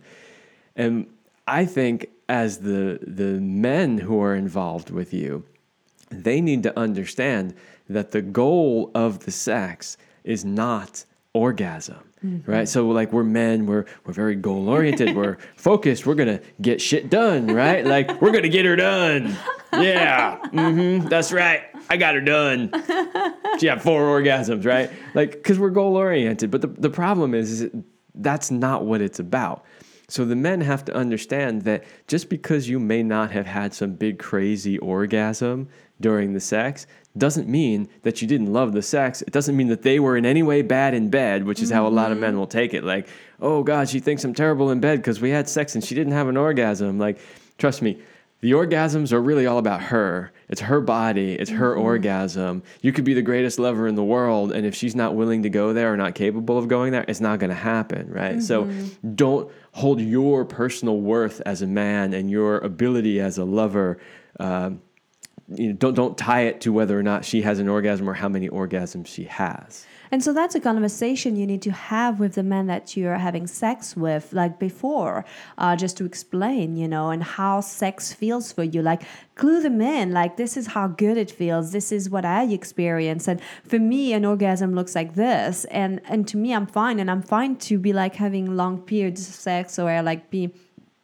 And 0.76 1.08
I 1.50 1.66
think 1.66 2.10
as 2.28 2.60
the 2.60 3.00
the 3.02 3.40
men 3.40 3.98
who 3.98 4.22
are 4.22 4.36
involved 4.36 4.92
with 4.92 5.14
you, 5.14 5.46
they 6.12 6.42
need 6.42 6.64
to 6.64 6.80
understand 6.80 7.56
that 7.90 8.12
the 8.12 8.22
goal 8.22 8.92
of 8.94 9.26
the 9.26 9.32
sex 9.32 9.98
is 10.24 10.46
not 10.46 11.06
orgasm. 11.34 12.04
Mm-hmm. 12.24 12.52
Right. 12.52 12.68
So 12.68 12.88
like 12.90 13.14
we're 13.14 13.24
men, 13.24 13.66
we're 13.66 13.86
we're 14.06 14.14
very 14.14 14.36
goal 14.36 14.70
oriented, 14.70 15.16
we're 15.16 15.38
focused, 15.56 16.06
we're 16.06 16.16
gonna 16.16 16.42
get 16.62 16.82
shit 16.82 17.10
done, 17.10 17.48
right? 17.48 17.86
Like 17.86 18.22
we're 18.22 18.32
gonna 18.32 18.50
get 18.50 18.66
her 18.66 18.76
done. 18.76 19.36
Yeah. 19.74 20.40
Mm-hmm. 20.54 21.08
That's 21.08 21.32
right. 21.32 21.64
I 21.90 21.98
got 21.98 22.16
her 22.16 22.22
done. 22.22 22.72
She 23.60 23.68
had 23.68 23.82
four 23.82 24.02
orgasms, 24.02 24.66
right? 24.66 24.92
Like, 25.16 25.32
because 25.32 25.58
we're 25.58 25.70
goal 25.72 25.96
oriented. 25.96 26.52
But 26.52 26.62
the, 26.62 26.68
the 26.68 26.90
problem 26.90 27.34
is, 27.34 27.62
is 27.62 27.72
that's 28.14 28.52
not 28.52 28.86
what 28.86 29.02
it's 29.02 29.20
about. 29.20 29.66
So 30.10 30.26
the 30.26 30.36
men 30.36 30.62
have 30.62 30.84
to 30.86 30.96
understand 30.96 31.62
that 31.62 31.84
just 32.08 32.30
because 32.30 32.68
you 32.68 32.80
may 32.80 33.04
not 33.04 33.32
have 33.32 33.46
had 33.46 33.74
some 33.74 33.94
big 33.94 34.18
crazy 34.18 34.78
orgasm 34.80 35.70
during 36.02 36.34
the 36.34 36.40
sex 36.40 36.88
doesn't 37.18 37.48
mean 37.48 37.88
that 38.02 38.22
you 38.22 38.28
didn't 38.28 38.52
love 38.52 38.74
the 38.74 38.82
sex. 38.82 39.22
It 39.22 39.32
doesn't 39.32 39.56
mean 39.56 39.68
that 39.68 39.84
they 39.84 40.00
were 40.00 40.18
in 40.18 40.26
any 40.26 40.42
way 40.42 40.64
bad 40.64 40.94
in 40.94 41.10
bed, 41.10 41.44
which 41.44 41.62
is 41.62 41.70
how 41.70 41.86
a 41.86 41.90
lot 41.90 42.12
of 42.12 42.18
men 42.18 42.32
mm-hmm. 42.32 42.40
will 42.40 42.48
take 42.48 42.74
it. 42.74 42.84
Like, 42.84 43.08
oh 43.40 43.62
God, 43.64 43.88
she 43.88 44.00
thinks 44.00 44.24
I'm 44.24 44.34
terrible 44.34 44.72
in 44.72 44.80
bed 44.80 45.00
because 45.00 45.22
we 45.22 45.30
had 45.30 45.48
sex 45.48 45.76
and 45.76 45.84
she 45.84 45.96
didn't 45.96 46.14
have 46.14 46.28
an 46.28 46.38
orgasm. 46.38 46.98
Like, 46.98 47.20
trust 47.58 47.82
me, 47.82 48.02
the 48.42 48.52
orgasms 48.52 49.12
are 49.12 49.22
really 49.22 49.46
all 49.46 49.58
about 49.58 49.82
her. 49.84 50.32
It's 50.48 50.62
her 50.62 50.80
body, 50.80 51.34
it's 51.34 51.50
her 51.50 51.74
mm-hmm. 51.74 51.82
orgasm. 51.82 52.64
You 52.82 52.94
could 52.94 53.04
be 53.04 53.14
the 53.14 53.22
greatest 53.22 53.60
lover 53.60 53.88
in 53.88 53.96
the 53.96 54.04
world, 54.04 54.52
and 54.52 54.66
if 54.66 54.74
she's 54.76 54.96
not 54.96 55.16
willing 55.16 55.44
to 55.44 55.50
go 55.50 55.74
there 55.74 55.94
or 55.94 55.98
not 55.98 56.16
capable 56.16 56.58
of 56.58 56.68
going 56.68 56.92
there, 56.92 57.06
it's 57.08 57.20
not 57.20 57.40
going 57.40 57.50
to 57.50 57.56
happen, 57.56 58.10
right? 58.10 58.38
Mm-hmm. 58.38 58.42
So 58.42 58.70
don't 59.16 59.52
hold 59.74 60.00
your 60.00 60.46
personal 60.46 61.00
worth 61.00 61.42
as 61.46 61.62
a 61.62 61.68
man 61.68 62.14
and 62.14 62.32
your 62.32 62.60
ability 62.60 63.20
as 63.20 63.38
a 63.38 63.46
lover. 63.46 64.00
Uh, 64.40 64.72
you 65.54 65.70
know, 65.70 65.74
don't 65.74 65.96
don't 65.96 66.18
tie 66.18 66.42
it 66.42 66.62
to 66.62 66.72
whether 66.72 66.98
or 66.98 67.04
not 67.04 67.26
she 67.26 67.42
has 67.42 67.60
an 67.60 67.68
orgasm 67.68 68.10
or 68.10 68.14
how 68.14 68.30
many 68.30 68.48
orgasms 68.48 69.08
she 69.08 69.26
has. 69.26 69.86
And 70.12 70.24
so 70.24 70.34
that's 70.34 70.56
a 70.56 70.60
conversation 70.60 71.36
you 71.36 71.46
need 71.46 71.62
to 71.64 71.72
have 71.72 72.20
with 72.20 72.34
the 72.36 72.44
man 72.44 72.68
that 72.68 72.98
you're 72.98 73.18
having 73.18 73.48
sex 73.48 73.96
with, 73.96 74.34
like 74.34 74.60
before, 74.60 75.26
uh, 75.58 75.76
just 75.76 75.98
to 75.98 76.06
explain, 76.06 76.76
you 76.76 76.88
know, 76.88 77.12
and 77.12 77.24
how 77.24 77.62
sex 77.62 78.12
feels 78.12 78.52
for 78.52 78.64
you. 78.64 78.82
Like, 78.82 79.04
clue 79.36 79.62
them 79.62 79.82
in, 79.82 80.12
like, 80.12 80.38
this 80.38 80.58
is 80.58 80.68
how 80.68 80.88
good 80.88 81.18
it 81.18 81.30
feels. 81.30 81.72
This 81.72 81.92
is 81.92 82.10
what 82.10 82.26
I 82.26 82.44
experience. 82.46 83.28
And 83.28 83.40
for 83.64 83.80
me, 83.80 84.14
an 84.14 84.26
orgasm 84.26 84.74
looks 84.74 84.96
like 84.96 85.16
this. 85.16 85.66
And, 85.66 86.02
and 86.06 86.28
to 86.30 86.38
me, 86.38 86.54
I'm 86.54 86.68
fine. 86.68 87.00
And 87.00 87.10
I'm 87.12 87.22
fine 87.22 87.56
to 87.58 87.78
be 87.78 87.94
like 87.94 88.16
having 88.16 88.58
long 88.58 88.82
periods 88.82 89.28
of 89.30 89.36
sex 89.36 89.78
or 89.78 90.02
like 90.02 90.30
be 90.30 90.52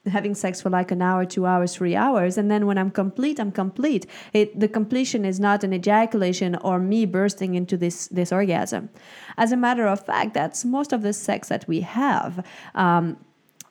having 0.08 0.36
sex 0.36 0.62
for 0.62 0.70
like 0.70 0.92
an 0.92 1.02
hour, 1.02 1.26
two 1.26 1.46
hours, 1.46 1.76
three 1.76 1.96
hours, 1.96 2.38
and 2.38 2.50
then 2.50 2.66
when 2.66 2.78
I'm 2.78 2.92
complete, 2.92 3.40
I'm 3.40 3.52
complete. 3.52 4.06
It, 4.34 4.60
the 4.60 4.68
completion 4.68 5.26
is 5.26 5.40
not 5.40 5.64
an 5.64 5.74
ejaculation 5.74 6.56
or 6.58 6.80
me 6.80 7.06
bursting 7.06 7.56
into 7.56 7.78
this 7.78 8.08
this 8.08 8.32
orgasm. 8.32 8.90
As 9.38 9.52
a 9.52 9.58
matter 9.58 9.88
of 9.88 10.06
fact, 10.06 10.34
that's 10.34 10.66
most 10.66 10.94
of 10.94 11.02
the 11.02 11.14
sex 11.14 11.50
that 11.50 11.68
we 11.68 11.82
have. 11.82 12.46
Um, 12.76 13.18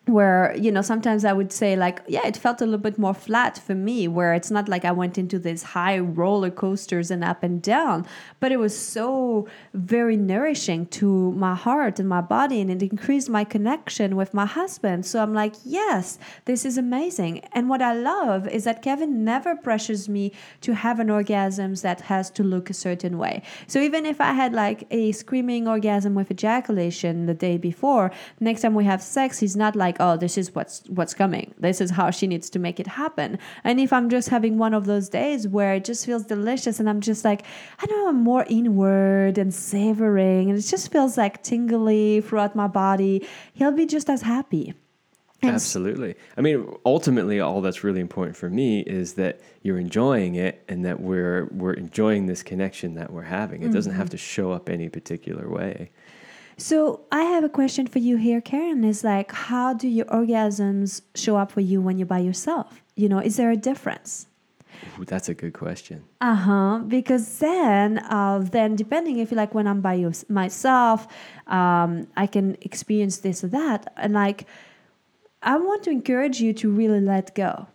where 0.07 0.55
you 0.57 0.71
know 0.71 0.83
sometimes 0.83 1.25
i 1.25 1.33
would 1.33 1.51
say 1.51 1.77
like 1.77 2.03
yeah 2.07 2.27
it 2.27 2.37
felt 2.37 2.61
a 2.61 2.65
little 2.65 2.79
bit 2.79 2.99
more 2.99 3.15
flat 3.15 3.57
for 3.57 3.75
me 3.75 4.07
where 4.07 4.35
it's 4.35 4.51
not 4.51 4.69
like 4.69 4.85
i 4.85 4.93
went 4.93 5.17
into 5.17 5.39
these 5.39 5.63
high 5.63 5.99
roller 5.99 6.51
coasters 6.51 7.11
and 7.11 7.25
up 7.25 7.43
and 7.43 7.63
down 7.63 8.07
but 8.39 8.53
it 8.53 8.59
was 8.59 8.77
so 8.77 9.49
very 9.73 10.17
nourishing 10.17 10.85
to 10.87 11.33
my 11.33 11.55
heart 11.55 11.99
and 11.99 12.07
my 12.07 12.21
body 12.21 12.61
and 12.61 12.71
it 12.71 12.83
increased 12.83 13.31
my 13.31 13.45
connection 13.45 14.15
with 14.15 14.35
my 14.35 14.45
husband. 14.45 15.07
So 15.07 15.23
i'm 15.23 15.33
like 15.33 15.55
yes 15.65 16.19
this 16.45 16.67
is 16.67 16.77
amazing. 16.77 17.41
And 17.53 17.71
what 17.71 17.81
i 17.81 17.95
love 17.95 18.47
is 18.49 18.65
that 18.65 18.83
kevin 18.83 19.25
never 19.25 19.57
pressures 19.57 20.09
me 20.09 20.33
to 20.61 20.75
have 20.75 21.01
an 21.01 21.09
orgasm 21.09 21.75
that 21.77 22.03
has 22.03 22.31
to 22.33 22.43
look 22.43 22.69
a 22.69 22.75
certain 22.75 23.17
way. 23.17 23.43
So 23.67 23.81
even 23.81 24.05
if 24.05 24.21
i 24.21 24.33
had 24.33 24.53
like 24.53 24.87
a 24.91 25.13
screaming 25.13 25.67
orgasm 25.67 26.15
with 26.15 26.31
ejaculation 26.31 27.25
the 27.25 27.35
day 27.35 27.57
before 27.57 28.11
next 28.39 28.61
time 28.61 28.75
we 28.75 28.85
have 28.85 29.01
sex 29.03 29.39
he's 29.39 29.57
not 29.57 29.75
like 29.75 29.94
like, 29.95 30.07
oh, 30.07 30.17
this 30.17 30.37
is 30.37 30.55
what's 30.55 30.83
what's 30.89 31.15
coming. 31.15 31.55
This 31.59 31.81
is 31.81 31.91
how 31.91 32.11
she 32.11 32.27
needs 32.27 32.51
to 32.51 32.59
make 32.59 32.81
it 32.81 32.87
happen. 32.87 33.39
And 33.63 33.81
if 33.81 33.93
I'm 33.93 34.09
just 34.11 34.29
having 34.29 34.59
one 34.59 34.75
of 34.75 34.87
those 34.87 35.09
days 35.09 35.47
where 35.49 35.75
it 35.75 35.85
just 35.85 36.07
feels 36.07 36.25
delicious 36.25 36.81
and 36.81 36.89
I'm 36.89 37.01
just 37.01 37.25
like, 37.25 37.43
I 37.81 37.87
don't 37.87 37.99
know, 37.99 38.09
I'm 38.09 38.23
more 38.23 38.45
inward 38.49 39.39
and 39.39 39.53
savoring 39.55 40.51
and 40.51 40.59
it 40.59 40.63
just 40.63 40.91
feels 40.91 41.17
like 41.17 41.43
tingly 41.43 42.21
throughout 42.21 42.57
my 42.57 42.67
body, 42.67 43.27
he'll 43.55 43.73
be 43.73 43.87
just 43.87 44.11
as 44.11 44.23
happy. 44.23 44.75
Absolutely. 45.43 46.15
I 46.39 46.41
mean, 46.41 46.75
ultimately, 46.87 47.39
all 47.39 47.61
that's 47.61 47.85
really 47.85 48.01
important 48.01 48.35
for 48.35 48.49
me 48.49 48.81
is 48.81 49.15
that 49.15 49.41
you're 49.63 49.79
enjoying 49.79 50.37
it, 50.37 50.65
and 50.69 50.87
that 50.87 51.01
we're 51.01 51.49
we're 51.53 51.75
enjoying 51.75 52.27
this 52.27 52.43
connection 52.43 52.95
that 52.95 53.13
we're 53.13 53.23
having. 53.23 53.61
It 53.61 53.67
mm-hmm. 53.67 53.75
doesn't 53.75 53.93
have 53.93 54.07
mm-hmm. 54.07 54.13
to 54.13 54.17
show 54.17 54.53
up 54.53 54.71
any 54.71 54.89
particular 54.89 55.49
way. 55.51 55.91
So 56.57 57.01
I 57.11 57.23
have 57.23 57.45
a 57.45 57.49
question 57.49 57.87
for 57.87 57.99
you 57.99 58.17
here, 58.17 58.41
Karen. 58.41 58.85
Is 58.85 59.03
like, 59.03 59.33
how 59.33 59.75
do 59.75 59.89
your 59.89 60.07
orgasms 60.07 61.03
show 61.15 61.37
up 61.37 61.51
for 61.51 61.61
you 61.61 61.81
when 61.81 61.99
you're 61.99 62.07
by 62.07 62.21
yourself? 62.21 62.83
You 62.95 63.09
know, 63.09 63.19
is 63.19 63.37
there 63.37 63.51
a 63.51 63.57
difference? 63.57 64.29
Ooh, 64.99 65.05
that's 65.05 65.29
a 65.29 65.35
good 65.35 65.55
question. 65.55 66.05
Uh 66.21 66.35
huh. 66.35 66.79
Because 66.87 67.39
then, 67.39 67.99
uh, 67.99 68.39
then 68.39 68.77
depending 68.77 69.19
if 69.19 69.31
you 69.31 69.37
like 69.37 69.55
when 69.55 69.67
I'm 69.67 69.81
by 69.81 69.95
you, 69.95 70.13
myself, 70.29 71.09
um, 71.47 72.07
I 72.17 72.27
can 72.27 72.57
experience 72.61 73.19
this 73.19 73.43
or 73.43 73.49
that, 73.49 73.93
and 73.97 74.13
like, 74.13 74.47
I 75.43 75.57
want 75.59 75.83
to 75.85 75.91
encourage 75.91 76.41
you 76.41 76.53
to 76.55 76.71
really 76.71 77.01
let 77.01 77.35
go, 77.35 77.67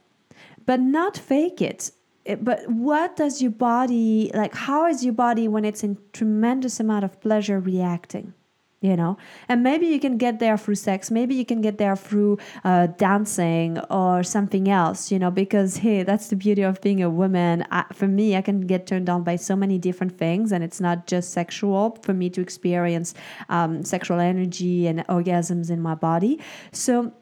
but 0.65 0.79
not 0.79 1.17
fake 1.17 1.61
it. 1.61 1.91
it 2.25 2.43
but 2.43 2.67
what 2.69 3.15
does 3.15 3.41
your 3.41 3.51
body 3.51 4.31
like? 4.33 4.55
How 4.55 4.87
is 4.87 5.03
your 5.03 5.13
body 5.13 5.47
when 5.47 5.65
it's 5.65 5.83
in 5.83 5.97
tremendous 6.13 6.79
amount 6.79 7.05
of 7.05 7.19
pleasure 7.21 7.59
reacting? 7.59 8.33
You 8.81 8.95
know? 8.95 9.17
And 9.47 9.63
maybe 9.63 9.87
you 9.87 9.99
can 9.99 10.17
get 10.17 10.39
there 10.39 10.57
through 10.57 10.75
sex. 10.75 11.11
Maybe 11.11 11.35
you 11.35 11.45
can 11.45 11.61
get 11.61 11.77
there 11.77 11.95
through 11.95 12.37
uh, 12.63 12.87
dancing 12.87 13.79
or 13.89 14.23
something 14.23 14.69
else 14.69 15.11
you 15.11 15.19
know? 15.19 15.31
Because 15.31 15.77
hey 15.77 16.03
that's 16.03 16.27
the 16.27 16.35
beauty 16.35 16.61
of 16.61 16.81
being 16.81 17.01
a 17.01 17.09
woman. 17.09 17.65
I, 17.71 17.85
for 17.93 18.07
me 18.07 18.35
i 18.35 18.41
can 18.41 18.61
get 18.61 18.87
turned 18.87 19.09
on 19.09 19.23
by 19.23 19.35
so 19.35 19.55
many 19.55 19.77
different 19.77 20.17
things 20.17 20.51
and 20.51 20.63
it's 20.63 20.79
not 20.79 21.07
just 21.07 21.31
sexual 21.33 21.97
for 22.03 22.13
me 22.13 22.29
to 22.31 22.41
experience 22.41 23.13
um, 23.49 23.83
sexual 23.83 24.19
energy 24.19 24.87
and 24.87 25.05
orgasms 25.07 25.69
in 25.69 25.81
my 25.81 25.95
body. 25.95 26.39
So 26.71 27.13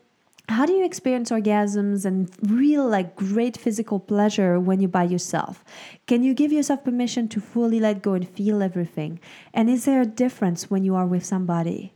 how 0.50 0.66
do 0.66 0.72
you 0.74 0.86
experience 0.86 1.30
orgasms 1.30 2.06
and 2.06 2.32
real 2.42 2.88
like 2.88 3.16
great 3.16 3.58
physical 3.58 4.00
pleasure 4.00 4.60
when 4.60 4.80
you're 4.80 4.90
by 4.90 5.04
yourself? 5.04 5.64
Can 6.06 6.24
you 6.24 6.34
give 6.34 6.54
yourself 6.54 6.86
permission 6.86 7.28
to 7.30 7.42
fully 7.42 7.80
let 7.80 8.02
go 8.02 8.14
and 8.14 8.28
feel 8.28 8.64
everything? 8.64 9.20
And 9.54 9.70
is 9.70 9.86
there 9.86 10.02
a 10.02 10.06
difference 10.06 10.70
when 10.70 10.86
you 10.86 10.96
are 10.96 11.06
with 11.06 11.26
somebody? 11.26 11.94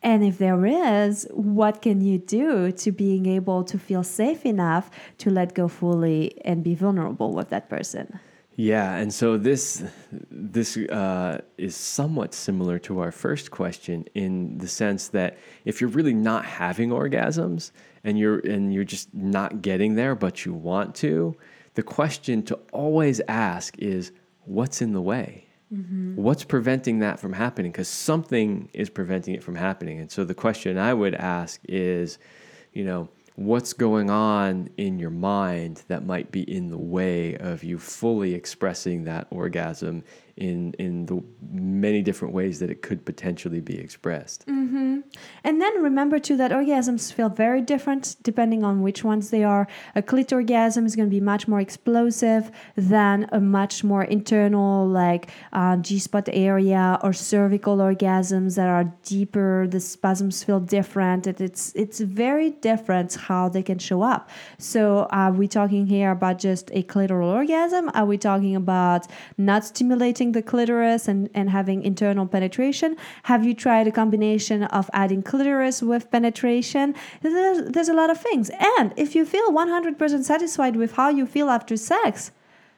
And 0.00 0.22
if 0.22 0.38
there 0.38 0.64
is 0.64 1.26
what 1.32 1.82
can 1.82 2.00
you 2.00 2.18
do 2.18 2.70
to 2.70 2.92
being 2.92 3.26
able 3.26 3.64
to 3.64 3.78
feel 3.78 4.04
safe 4.04 4.46
enough 4.46 4.90
to 5.18 5.30
let 5.30 5.54
go 5.54 5.66
fully 5.66 6.40
and 6.44 6.62
be 6.62 6.76
vulnerable 6.76 7.32
with 7.32 7.50
that 7.50 7.68
person 7.68 8.20
yeah, 8.60 8.96
and 8.96 9.14
so 9.14 9.36
this 9.38 9.84
this 10.32 10.76
uh, 10.76 11.40
is 11.58 11.76
somewhat 11.76 12.34
similar 12.34 12.80
to 12.80 12.98
our 12.98 13.12
first 13.12 13.52
question 13.52 14.04
in 14.16 14.58
the 14.58 14.66
sense 14.66 15.06
that 15.08 15.38
if 15.64 15.80
you're 15.80 15.90
really 15.90 16.12
not 16.12 16.44
having 16.44 16.90
orgasms 16.90 17.70
and 18.02 18.18
you're 18.18 18.40
and 18.40 18.74
you're 18.74 18.82
just 18.82 19.14
not 19.14 19.62
getting 19.62 19.94
there, 19.94 20.16
but 20.16 20.44
you 20.44 20.52
want 20.52 20.96
to, 20.96 21.36
the 21.74 21.84
question 21.84 22.42
to 22.46 22.58
always 22.72 23.20
ask 23.28 23.78
is, 23.78 24.10
what's 24.44 24.82
in 24.82 24.92
the 24.92 25.02
way? 25.02 25.46
Mm-hmm. 25.72 26.16
What's 26.16 26.42
preventing 26.42 26.98
that 26.98 27.20
from 27.20 27.34
happening? 27.34 27.70
Because 27.70 27.86
something 27.86 28.70
is 28.72 28.90
preventing 28.90 29.36
it 29.36 29.44
from 29.44 29.54
happening. 29.54 30.00
And 30.00 30.10
so 30.10 30.24
the 30.24 30.34
question 30.34 30.78
I 30.78 30.94
would 30.94 31.14
ask 31.14 31.60
is, 31.68 32.18
you 32.72 32.84
know, 32.84 33.08
what's 33.38 33.72
going 33.72 34.10
on 34.10 34.68
in 34.76 34.98
your 34.98 35.10
mind 35.10 35.80
that 35.86 36.04
might 36.04 36.32
be 36.32 36.42
in 36.52 36.70
the 36.70 36.76
way 36.76 37.36
of 37.36 37.62
you 37.62 37.78
fully 37.78 38.34
expressing 38.34 39.04
that 39.04 39.28
orgasm 39.30 40.02
in 40.38 40.72
in 40.78 41.06
the 41.06 41.22
many 41.50 42.02
different 42.02 42.34
ways 42.34 42.58
that 42.60 42.70
it 42.70 42.82
could 42.82 43.04
potentially 43.04 43.60
be 43.60 43.78
expressed. 43.78 44.46
Mm-hmm. 44.46 45.00
And 45.44 45.60
then 45.60 45.82
remember 45.82 46.18
too 46.18 46.36
that 46.36 46.50
orgasms 46.50 47.12
feel 47.12 47.28
very 47.28 47.60
different 47.60 48.16
depending 48.22 48.64
on 48.64 48.82
which 48.82 49.04
ones 49.04 49.30
they 49.30 49.44
are. 49.44 49.66
A 49.94 50.02
clit 50.02 50.32
orgasm 50.32 50.86
is 50.86 50.94
going 50.96 51.08
to 51.08 51.10
be 51.10 51.20
much 51.20 51.48
more 51.48 51.60
explosive 51.60 52.50
than 52.76 53.28
a 53.32 53.40
much 53.40 53.84
more 53.84 54.04
internal, 54.04 54.86
like 54.86 55.30
uh, 55.52 55.76
G 55.76 55.98
spot 55.98 56.28
area 56.32 56.98
or 57.02 57.12
cervical 57.12 57.76
orgasms 57.78 58.56
that 58.56 58.68
are 58.68 58.92
deeper. 59.02 59.66
The 59.68 59.80
spasms 59.80 60.44
feel 60.44 60.60
different. 60.60 61.26
It, 61.26 61.40
it's 61.40 61.72
it's 61.74 62.00
very 62.00 62.50
different 62.50 63.14
how 63.14 63.48
they 63.48 63.62
can 63.62 63.78
show 63.78 64.02
up. 64.02 64.30
So 64.58 65.06
are 65.10 65.32
we 65.32 65.48
talking 65.48 65.86
here 65.86 66.10
about 66.10 66.38
just 66.38 66.70
a 66.72 66.82
clitoral 66.82 67.32
orgasm? 67.32 67.90
Are 67.94 68.06
we 68.06 68.18
talking 68.18 68.54
about 68.56 69.06
not 69.36 69.64
stimulating 69.64 70.27
the 70.32 70.42
clitoris 70.42 71.08
and, 71.08 71.28
and 71.34 71.50
having 71.50 71.82
internal 71.82 72.26
penetration? 72.26 72.96
Have 73.24 73.44
you 73.44 73.54
tried 73.54 73.86
a 73.86 73.92
combination 73.92 74.64
of 74.64 74.90
adding 74.92 75.22
clitoris 75.22 75.82
with 75.82 76.10
penetration? 76.10 76.94
There's, 77.22 77.70
there's 77.70 77.88
a 77.88 77.94
lot 77.94 78.10
of 78.10 78.20
things. 78.20 78.50
And 78.78 78.92
if 78.96 79.14
you 79.14 79.24
feel 79.24 79.50
100% 79.52 80.24
satisfied 80.24 80.76
with 80.76 80.92
how 80.92 81.08
you 81.08 81.26
feel 81.26 81.50
after 81.50 81.76
sex, 81.76 82.32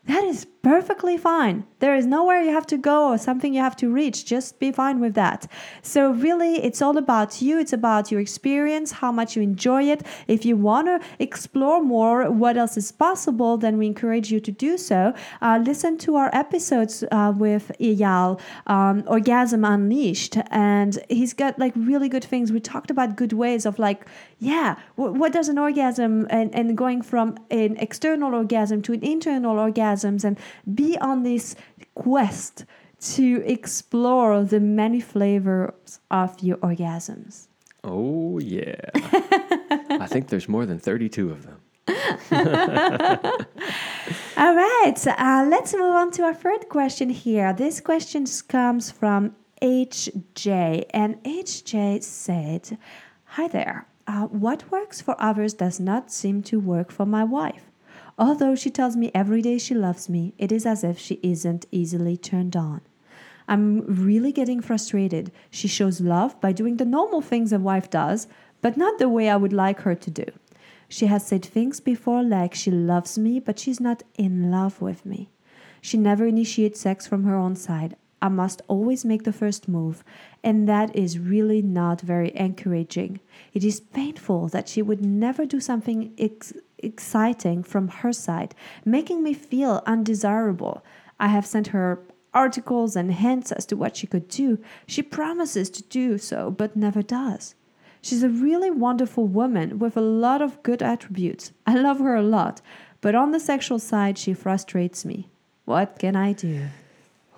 that 0.07 0.25
is 0.25 0.45
perfectly 0.62 1.16
fine. 1.16 1.64
There 1.79 1.96
is 1.96 2.05
nowhere 2.05 2.42
you 2.42 2.53
have 2.53 2.66
to 2.66 2.77
go 2.77 3.09
or 3.09 3.16
something 3.16 3.55
you 3.55 3.61
have 3.61 3.77
to 3.77 3.90
reach. 3.90 4.27
Just 4.27 4.59
be 4.59 4.70
fine 4.70 5.01
with 5.01 5.14
that. 5.14 5.51
So, 5.81 6.11
really, 6.11 6.62
it's 6.62 6.83
all 6.83 6.99
about 6.99 7.40
you. 7.40 7.59
It's 7.59 7.73
about 7.73 8.11
your 8.12 8.20
experience, 8.20 8.92
how 8.92 9.11
much 9.11 9.37
you 9.37 9.42
enjoy 9.42 9.85
it. 9.85 10.07
If 10.29 10.44
you 10.44 10.57
want 10.57 10.88
to 10.88 11.01
explore 11.18 11.83
more 11.83 12.31
what 12.31 12.59
else 12.59 12.77
is 12.77 12.92
possible, 12.92 13.57
then 13.57 13.79
we 13.79 13.87
encourage 13.87 14.31
you 14.31 14.40
to 14.40 14.53
do 14.53 14.77
so. 14.77 15.14
Uh, 15.40 15.62
listen 15.64 15.96
to 15.99 16.16
our 16.16 16.31
episodes 16.35 17.03
uh, 17.11 17.33
with 17.35 17.73
Eyal, 17.81 18.38
um, 18.66 19.03
Orgasm 19.07 19.64
Unleashed, 19.64 20.37
and 20.51 20.99
he's 21.09 21.33
got 21.33 21.59
like 21.59 21.73
really 21.77 22.11
good 22.11 22.25
things. 22.25 22.53
We 22.53 22.61
talked 22.61 22.90
about 22.90 23.16
good 23.16 23.33
ways 23.33 23.64
of 23.64 23.79
like, 23.79 24.07
yeah, 24.38 24.77
w- 24.99 25.18
what 25.18 25.33
does 25.33 25.49
an 25.49 25.59
orgasm 25.59 26.27
and, 26.29 26.55
and 26.55 26.77
going 26.77 27.01
from 27.01 27.38
an 27.51 27.77
external 27.79 28.35
orgasm 28.35 28.83
to 28.83 28.92
an 28.92 29.03
internal 29.03 29.57
orgasms 29.57 30.25
and 30.25 30.38
be 30.75 30.97
on 30.99 31.23
this 31.23 31.57
quest 31.95 32.65
to 33.01 33.43
explore 33.47 34.45
the 34.45 34.61
many 34.61 35.01
flavors 35.01 36.01
of 36.11 36.41
your 36.41 36.59
orgasms. 36.59 37.47
Oh, 37.83 38.39
yeah. 38.39 38.75
I 38.95 40.07
think 40.07 40.29
there's 40.29 40.49
more 40.49 40.67
than 40.67 40.79
32 40.79 41.31
of 41.31 41.47
them. 41.47 41.61
All 44.37 44.55
right, 44.55 45.07
uh, 45.07 45.47
let's 45.51 45.75
move 45.75 45.95
on 45.95 46.11
to 46.13 46.23
our 46.23 46.35
third 46.35 46.69
question 46.69 47.11
here. 47.11 47.53
This 47.53 47.81
question 47.81 48.27
comes 48.49 48.91
from 48.91 49.35
HJ, 49.63 50.85
and 50.91 51.23
HJ 51.25 52.03
said, 52.03 52.79
Hi 53.25 53.49
there. 53.49 53.87
Uh, 54.07 54.27
what 54.27 54.71
works 54.71 55.01
for 55.01 55.15
others 55.19 55.55
does 55.55 55.79
not 55.79 56.11
seem 56.11 56.43
to 56.43 56.59
work 56.59 56.91
for 56.91 57.07
my 57.07 57.23
wife. 57.23 57.70
Although 58.21 58.55
she 58.55 58.69
tells 58.69 58.97
me 58.97 59.11
every 59.15 59.41
day 59.41 59.57
she 59.57 59.75
loves 59.75 60.11
me, 60.11 60.35
it 60.37 60.53
is 60.53 60.67
as 60.67 60.85
if 60.85 60.99
she 60.99 61.19
isn't 61.23 61.65
easily 61.71 62.19
turned 62.19 62.55
on. 62.55 62.83
I'm 63.49 63.81
really 63.87 64.31
getting 64.31 64.61
frustrated. 64.61 65.33
She 65.51 65.67
shows 65.67 66.03
love 66.03 66.39
by 66.39 66.53
doing 66.53 66.77
the 66.77 66.85
normal 66.85 67.23
things 67.23 67.51
a 67.51 67.59
wife 67.59 67.89
does, 67.89 68.29
but 68.61 68.77
not 68.77 68.99
the 68.99 69.09
way 69.09 69.31
I 69.31 69.37
would 69.37 69.55
like 69.55 69.81
her 69.81 69.95
to 69.95 70.11
do. 70.11 70.27
She 70.87 71.07
has 71.07 71.27
said 71.27 71.43
things 71.43 71.81
before 71.81 72.23
like 72.23 72.55
she 72.55 72.71
loves 72.71 73.19
me, 73.19 73.41
but 73.41 73.59
she's 73.59 73.81
not 73.81 74.03
in 74.19 74.51
love 74.51 74.83
with 74.83 75.07
me. 75.07 75.31
She 75.81 75.97
never 75.97 76.27
initiates 76.27 76.79
sex 76.79 77.07
from 77.07 77.25
her 77.25 77.37
own 77.37 77.57
side. 77.57 77.97
I 78.23 78.29
must 78.29 78.61
always 78.69 79.03
make 79.03 79.23
the 79.23 79.33
first 79.33 79.67
move, 79.67 80.05
and 80.45 80.69
that 80.69 80.95
is 80.95 81.19
really 81.19 81.63
not 81.63 82.03
very 82.03 82.37
encouraging. 82.37 83.21
It 83.55 83.65
is 83.65 83.81
painful 83.81 84.49
that 84.49 84.69
she 84.69 84.83
would 84.83 85.03
never 85.03 85.47
do 85.47 85.59
something 85.59 86.13
ex- 86.19 86.53
exciting 86.83 87.62
from 87.62 87.88
her 87.88 88.12
side, 88.12 88.55
making 88.85 89.23
me 89.23 89.35
feel 89.35 89.83
undesirable. 89.87 90.85
I 91.19 91.29
have 91.29 91.47
sent 91.47 91.69
her 91.69 92.01
articles 92.33 92.97
and 92.97 93.12
hints 93.12 93.53
as 93.53 93.66
to 93.66 93.77
what 93.77 93.97
she 93.97 94.07
could 94.07 94.29
do. 94.29 94.59
She 94.87 95.03
promises 95.03 95.71
to 95.71 95.83
do 95.83 96.19
so, 96.19 96.51
but 96.51 96.77
never 96.77 97.03
does. 97.03 97.55
She's 98.03 98.23
a 98.23 98.29
really 98.29 98.71
wonderful 98.71 99.27
woman 99.27 99.79
with 99.79 99.97
a 99.97 100.01
lot 100.01 100.40
of 100.40 100.62
good 100.62 100.83
attributes. 100.83 101.53
I 101.66 101.75
love 101.75 101.99
her 101.99 102.14
a 102.14 102.23
lot, 102.23 102.62
but 103.01 103.14
on 103.14 103.33
the 103.33 103.40
sexual 103.40 103.79
side, 103.79 104.16
she 104.16 104.33
frustrates 104.33 105.05
me. 105.05 105.29
What 105.66 105.99
can 105.99 106.16
I 106.16 106.33
do? 106.33 106.66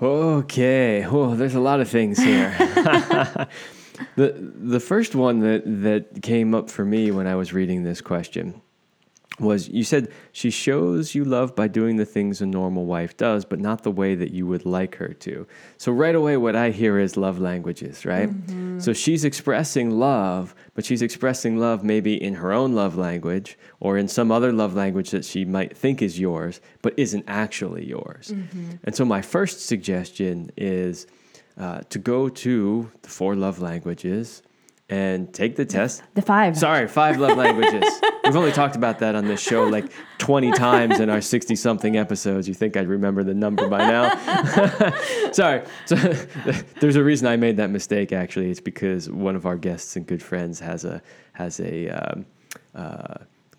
Okay. 0.00 1.04
Oh, 1.04 1.34
there's 1.34 1.54
a 1.54 1.60
lot 1.60 1.80
of 1.80 1.88
things 1.88 2.18
here. 2.18 2.54
the 4.16 4.32
the 4.56 4.80
first 4.80 5.14
one 5.14 5.40
that 5.40 5.62
that 5.82 6.22
came 6.22 6.54
up 6.54 6.70
for 6.70 6.84
me 6.84 7.10
when 7.10 7.26
I 7.26 7.34
was 7.34 7.52
reading 7.52 7.82
this 7.82 8.00
question 8.00 8.61
was 9.42 9.68
you 9.68 9.84
said 9.84 10.08
she 10.32 10.50
shows 10.50 11.14
you 11.14 11.24
love 11.24 11.54
by 11.54 11.68
doing 11.68 11.96
the 11.96 12.04
things 12.04 12.40
a 12.40 12.46
normal 12.46 12.86
wife 12.86 13.16
does, 13.16 13.44
but 13.44 13.60
not 13.60 13.82
the 13.82 13.90
way 13.90 14.14
that 14.14 14.30
you 14.30 14.46
would 14.46 14.64
like 14.64 14.96
her 14.96 15.08
to. 15.08 15.46
So 15.76 15.92
right 15.92 16.14
away, 16.14 16.36
what 16.36 16.56
I 16.56 16.70
hear 16.70 16.98
is 16.98 17.16
love 17.16 17.38
languages, 17.38 18.06
right? 18.06 18.30
Mm-hmm. 18.30 18.78
So 18.80 18.92
she's 18.92 19.24
expressing 19.24 19.90
love, 19.90 20.54
but 20.74 20.84
she's 20.84 21.02
expressing 21.02 21.58
love 21.58 21.84
maybe 21.84 22.22
in 22.22 22.34
her 22.34 22.52
own 22.52 22.74
love 22.74 22.96
language 22.96 23.58
or 23.80 23.98
in 23.98 24.08
some 24.08 24.30
other 24.30 24.52
love 24.52 24.74
language 24.74 25.10
that 25.10 25.24
she 25.24 25.44
might 25.44 25.76
think 25.76 26.00
is 26.02 26.18
yours, 26.18 26.60
but 26.80 26.94
isn't 26.96 27.24
actually 27.26 27.86
yours. 27.86 28.32
Mm-hmm. 28.34 28.76
And 28.84 28.94
so 28.94 29.04
my 29.04 29.22
first 29.22 29.66
suggestion 29.66 30.50
is 30.56 31.06
uh, 31.58 31.80
to 31.90 31.98
go 31.98 32.28
to 32.28 32.90
the 33.02 33.08
four 33.08 33.36
love 33.36 33.60
languages 33.60 34.42
and 34.88 35.32
take 35.32 35.56
the 35.56 35.64
test. 35.64 36.02
The 36.14 36.22
five. 36.22 36.56
Sorry, 36.56 36.86
five 36.86 37.18
love 37.18 37.36
languages. 37.36 37.84
We've 38.24 38.36
only 38.36 38.52
talked 38.52 38.76
about 38.76 39.00
that 39.00 39.14
on 39.14 39.26
this 39.26 39.40
show 39.40 39.64
like 39.64 39.92
20 40.18 40.52
times 40.52 41.00
in 41.00 41.10
our 41.10 41.20
60 41.20 41.56
something 41.56 41.96
episodes. 41.96 42.46
You 42.46 42.54
think 42.54 42.76
I'd 42.76 42.88
remember 42.88 43.24
the 43.24 43.34
number 43.34 43.68
by 43.68 43.78
now? 43.78 44.92
Sorry. 45.32 45.62
So, 45.86 45.96
there's 46.80 46.96
a 46.96 47.02
reason 47.02 47.26
I 47.26 47.36
made 47.36 47.56
that 47.56 47.70
mistake 47.70 48.12
actually. 48.12 48.50
It's 48.50 48.60
because 48.60 49.10
one 49.10 49.34
of 49.34 49.46
our 49.46 49.56
guests 49.56 49.96
and 49.96 50.06
good 50.06 50.22
friends 50.22 50.60
has 50.60 50.84
a 50.84 51.02
has 51.32 51.58
a 51.60 51.88
um, 51.88 52.26
uh, 52.74 53.14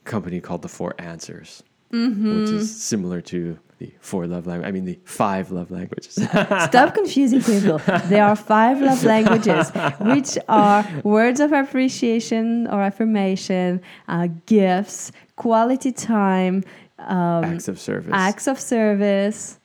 company 0.06 0.39
called 0.39 0.62
The 0.62 0.69
Four 0.69 0.95
Answers, 0.99 1.63
mm-hmm. 1.91 2.41
which 2.41 2.49
is 2.49 2.82
similar 2.82 3.21
to 3.21 3.60
the 3.84 3.93
four 4.00 4.26
love 4.28 4.48
languages. 4.48 4.69
I 4.69 4.72
mean, 4.72 4.86
the 4.86 5.00
five 5.04 5.52
love 5.52 5.69
languages. 5.69 6.13
Stop 6.69 6.96
confusing 6.96 7.41
people. 7.41 7.80
There 8.06 8.24
are 8.24 8.36
five 8.36 8.82
love 8.82 9.04
languages, 9.15 9.72
which 10.00 10.38
are 10.48 10.88
words 11.04 11.39
of 11.41 11.52
appreciation 11.52 12.67
or 12.67 12.82
affirmation, 12.82 13.82
uh, 14.08 14.30
gifts, 14.46 15.12
quality 15.36 15.91
time, 15.91 16.63
um, 17.00 17.43
acts 17.43 17.67
of 17.67 17.78
service. 17.80 18.12
Acts 18.13 18.48
of 18.48 18.60
service. 18.60 19.60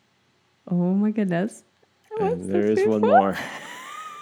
Oh 0.69 0.95
my 0.95 1.11
goodness. 1.13 1.63
And 2.19 2.51
there 2.53 2.67
is 2.67 2.85
one 2.87 3.03
more. 3.03 3.37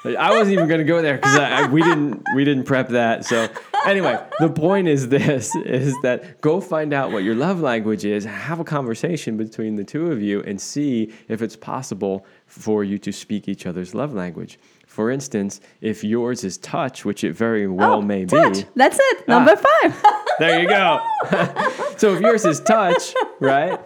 I 0.05 0.31
wasn't 0.31 0.53
even 0.53 0.69
going 0.69 0.79
to 0.79 0.85
go 0.85 1.01
there 1.03 1.17
because 1.17 1.69
we 1.71 1.83
didn't 1.83 2.23
we 2.35 2.45
didn't 2.45 2.65
prep 2.65 2.89
that. 2.91 3.25
So 3.25 3.49
anyway, 3.87 4.19
the 4.41 4.49
point 4.49 4.89
is 4.89 5.09
this: 5.09 5.55
is 5.57 5.95
that 6.03 6.41
go 6.41 6.61
find 6.61 6.93
out 6.93 7.13
what 7.13 7.23
your 7.23 7.35
love 7.35 7.61
language 7.61 8.05
is, 8.05 8.25
have 8.25 8.61
a 8.61 8.65
conversation 8.65 9.37
between 9.37 9.77
the 9.77 9.85
two 9.85 10.11
of 10.11 10.21
you, 10.21 10.43
and 10.43 10.61
see 10.61 11.13
if 11.29 11.43
it's 11.43 11.57
possible 11.57 12.27
for 12.47 12.85
you 12.85 12.99
to 12.99 13.13
speak 13.13 13.49
each 13.49 13.67
other's 13.67 13.95
love 13.95 14.15
language. 14.15 14.59
For 14.87 15.11
instance, 15.11 15.61
if 15.81 16.03
yours 16.03 16.43
is 16.45 16.59
touch, 16.59 17.05
which 17.05 17.23
it 17.25 17.33
very 17.33 17.67
well 17.67 17.95
oh, 17.95 18.03
may 18.03 18.25
touch. 18.25 18.61
be. 18.61 18.65
That's 18.77 18.99
it. 18.99 19.29
Number 19.29 19.55
ah, 19.57 19.91
five. 19.91 20.05
there 20.39 20.61
you 20.61 20.69
go. 20.69 21.01
so 21.97 22.15
if 22.15 22.21
yours 22.21 22.45
is 22.45 22.61
touch, 22.61 23.13
right? 23.41 23.79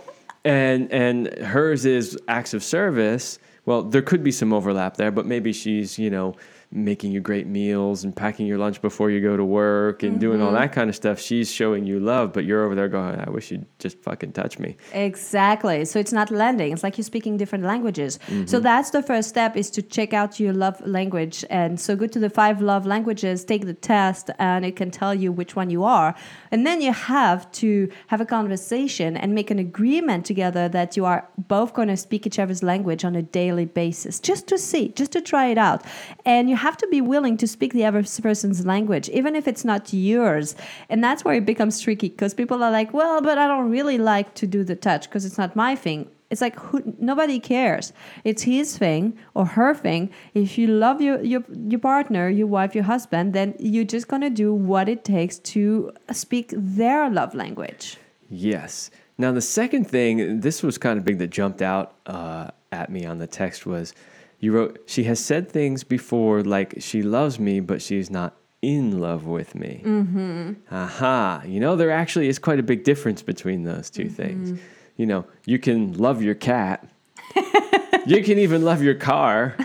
And 0.44 0.90
and 0.92 1.26
hers 1.38 1.84
is 1.84 2.18
acts 2.28 2.54
of 2.54 2.62
service, 2.62 3.38
well, 3.66 3.82
there 3.82 4.02
could 4.02 4.22
be 4.22 4.32
some 4.32 4.52
overlap 4.52 4.96
there, 4.96 5.10
but 5.10 5.26
maybe 5.26 5.52
she's, 5.52 5.98
you 5.98 6.10
know, 6.10 6.34
making 6.72 7.10
you 7.10 7.20
great 7.20 7.48
meals 7.48 8.04
and 8.04 8.14
packing 8.14 8.46
your 8.46 8.56
lunch 8.56 8.80
before 8.80 9.10
you 9.10 9.20
go 9.20 9.36
to 9.36 9.44
work 9.44 10.04
and 10.04 10.12
mm-hmm. 10.12 10.20
doing 10.20 10.40
all 10.40 10.52
mm-hmm. 10.52 10.60
that 10.60 10.72
kind 10.72 10.88
of 10.88 10.94
stuff. 10.94 11.18
She's 11.18 11.50
showing 11.50 11.84
you 11.84 11.98
love, 11.98 12.32
but 12.32 12.44
you're 12.44 12.64
over 12.64 12.76
there 12.76 12.88
going, 12.88 13.18
I 13.18 13.28
wish 13.28 13.50
you'd 13.50 13.66
just 13.80 13.98
fucking 14.02 14.32
touch 14.32 14.60
me. 14.60 14.76
Exactly. 14.92 15.84
So 15.84 15.98
it's 15.98 16.12
not 16.12 16.30
landing. 16.30 16.72
It's 16.72 16.84
like 16.84 16.96
you're 16.96 17.04
speaking 17.04 17.36
different 17.36 17.64
languages. 17.64 18.20
Mm-hmm. 18.28 18.46
So 18.46 18.60
that's 18.60 18.90
the 18.90 19.02
first 19.02 19.28
step 19.28 19.56
is 19.56 19.68
to 19.70 19.82
check 19.82 20.12
out 20.12 20.38
your 20.38 20.52
love 20.52 20.80
language. 20.86 21.44
And 21.50 21.80
so 21.80 21.96
go 21.96 22.06
to 22.06 22.18
the 22.20 22.30
five 22.30 22.62
love 22.62 22.86
languages, 22.86 23.44
take 23.44 23.66
the 23.66 23.74
test, 23.74 24.30
and 24.38 24.64
it 24.64 24.76
can 24.76 24.92
tell 24.92 25.12
you 25.12 25.32
which 25.32 25.56
one 25.56 25.70
you 25.70 25.82
are. 25.82 26.14
And 26.52 26.64
then 26.64 26.80
you 26.80 26.92
have 26.92 27.50
to 27.52 27.90
have 28.06 28.20
a 28.20 28.26
conversation 28.26 29.16
and 29.16 29.34
make 29.34 29.50
an 29.50 29.58
agreement 29.58 30.24
together 30.24 30.68
that 30.68 30.96
you 30.96 31.04
are 31.04 31.28
both 31.36 31.74
going 31.74 31.88
to 31.88 31.96
speak 31.96 32.28
each 32.28 32.38
other's 32.38 32.62
language 32.62 33.04
on 33.04 33.16
a 33.16 33.22
daily 33.22 33.64
basis, 33.64 34.20
just 34.20 34.46
to 34.46 34.56
see, 34.56 34.90
just 34.90 35.10
to 35.12 35.20
try 35.20 35.46
it 35.46 35.58
out. 35.58 35.84
And 36.24 36.48
you 36.48 36.59
have 36.60 36.76
to 36.76 36.86
be 36.88 37.00
willing 37.00 37.36
to 37.38 37.46
speak 37.46 37.72
the 37.72 37.84
other 37.84 38.04
person's 38.22 38.64
language, 38.66 39.08
even 39.10 39.34
if 39.34 39.48
it's 39.48 39.64
not 39.64 39.92
yours. 39.92 40.54
And 40.88 41.02
that's 41.02 41.24
where 41.24 41.34
it 41.34 41.46
becomes 41.46 41.80
tricky 41.80 42.10
because 42.10 42.34
people 42.34 42.62
are 42.62 42.70
like, 42.70 42.92
well, 42.92 43.20
but 43.20 43.38
I 43.38 43.46
don't 43.46 43.70
really 43.70 43.98
like 43.98 44.34
to 44.34 44.46
do 44.46 44.64
the 44.64 44.76
touch 44.76 45.08
because 45.08 45.24
it's 45.24 45.38
not 45.38 45.56
my 45.56 45.74
thing. 45.74 46.08
It's 46.30 46.40
like 46.40 46.56
who, 46.56 46.94
nobody 46.98 47.40
cares. 47.40 47.92
It's 48.22 48.42
his 48.42 48.78
thing 48.78 49.18
or 49.34 49.44
her 49.46 49.74
thing. 49.74 50.10
If 50.32 50.58
you 50.58 50.68
love 50.68 51.00
your, 51.00 51.20
your 51.22 51.42
your 51.72 51.80
partner, 51.80 52.28
your 52.28 52.46
wife, 52.46 52.72
your 52.72 52.84
husband, 52.84 53.32
then 53.32 53.56
you're 53.58 53.90
just 53.96 54.06
gonna 54.06 54.30
do 54.30 54.54
what 54.54 54.88
it 54.88 55.04
takes 55.04 55.38
to 55.54 55.90
speak 56.12 56.52
their 56.56 57.10
love 57.10 57.34
language. 57.34 57.96
Yes. 58.28 58.90
Now 59.18 59.32
the 59.32 59.42
second 59.60 59.84
thing, 59.90 60.40
this 60.40 60.62
was 60.62 60.78
kind 60.78 60.98
of 60.98 61.04
big 61.04 61.18
that 61.18 61.30
jumped 61.30 61.62
out 61.62 61.96
uh, 62.06 62.50
at 62.70 62.90
me 62.90 63.04
on 63.04 63.18
the 63.18 63.26
text 63.26 63.66
was 63.66 63.92
you 64.40 64.52
wrote, 64.52 64.80
She 64.86 65.04
has 65.04 65.20
said 65.20 65.48
things 65.48 65.84
before 65.84 66.42
like 66.42 66.74
she 66.78 67.02
loves 67.02 67.38
me, 67.38 67.60
but 67.60 67.80
she's 67.80 68.10
not 68.10 68.36
in 68.62 68.98
love 68.98 69.26
with 69.26 69.54
me. 69.54 69.82
Mm-hmm. 69.84 70.52
Aha. 70.74 71.42
You 71.46 71.60
know, 71.60 71.76
there 71.76 71.90
actually 71.90 72.28
is 72.28 72.38
quite 72.38 72.58
a 72.58 72.62
big 72.62 72.84
difference 72.84 73.22
between 73.22 73.64
those 73.64 73.90
2 73.90 74.04
mm-hmm. 74.04 74.14
things. 74.14 74.60
You 74.96 75.06
know, 75.06 75.26
you 75.46 75.58
can 75.58 75.94
love 75.94 76.22
your 76.22 76.34
cat, 76.34 76.86
you 78.06 78.22
can 78.22 78.38
even 78.38 78.62
love 78.62 78.82
your 78.82 78.94
car, 78.94 79.56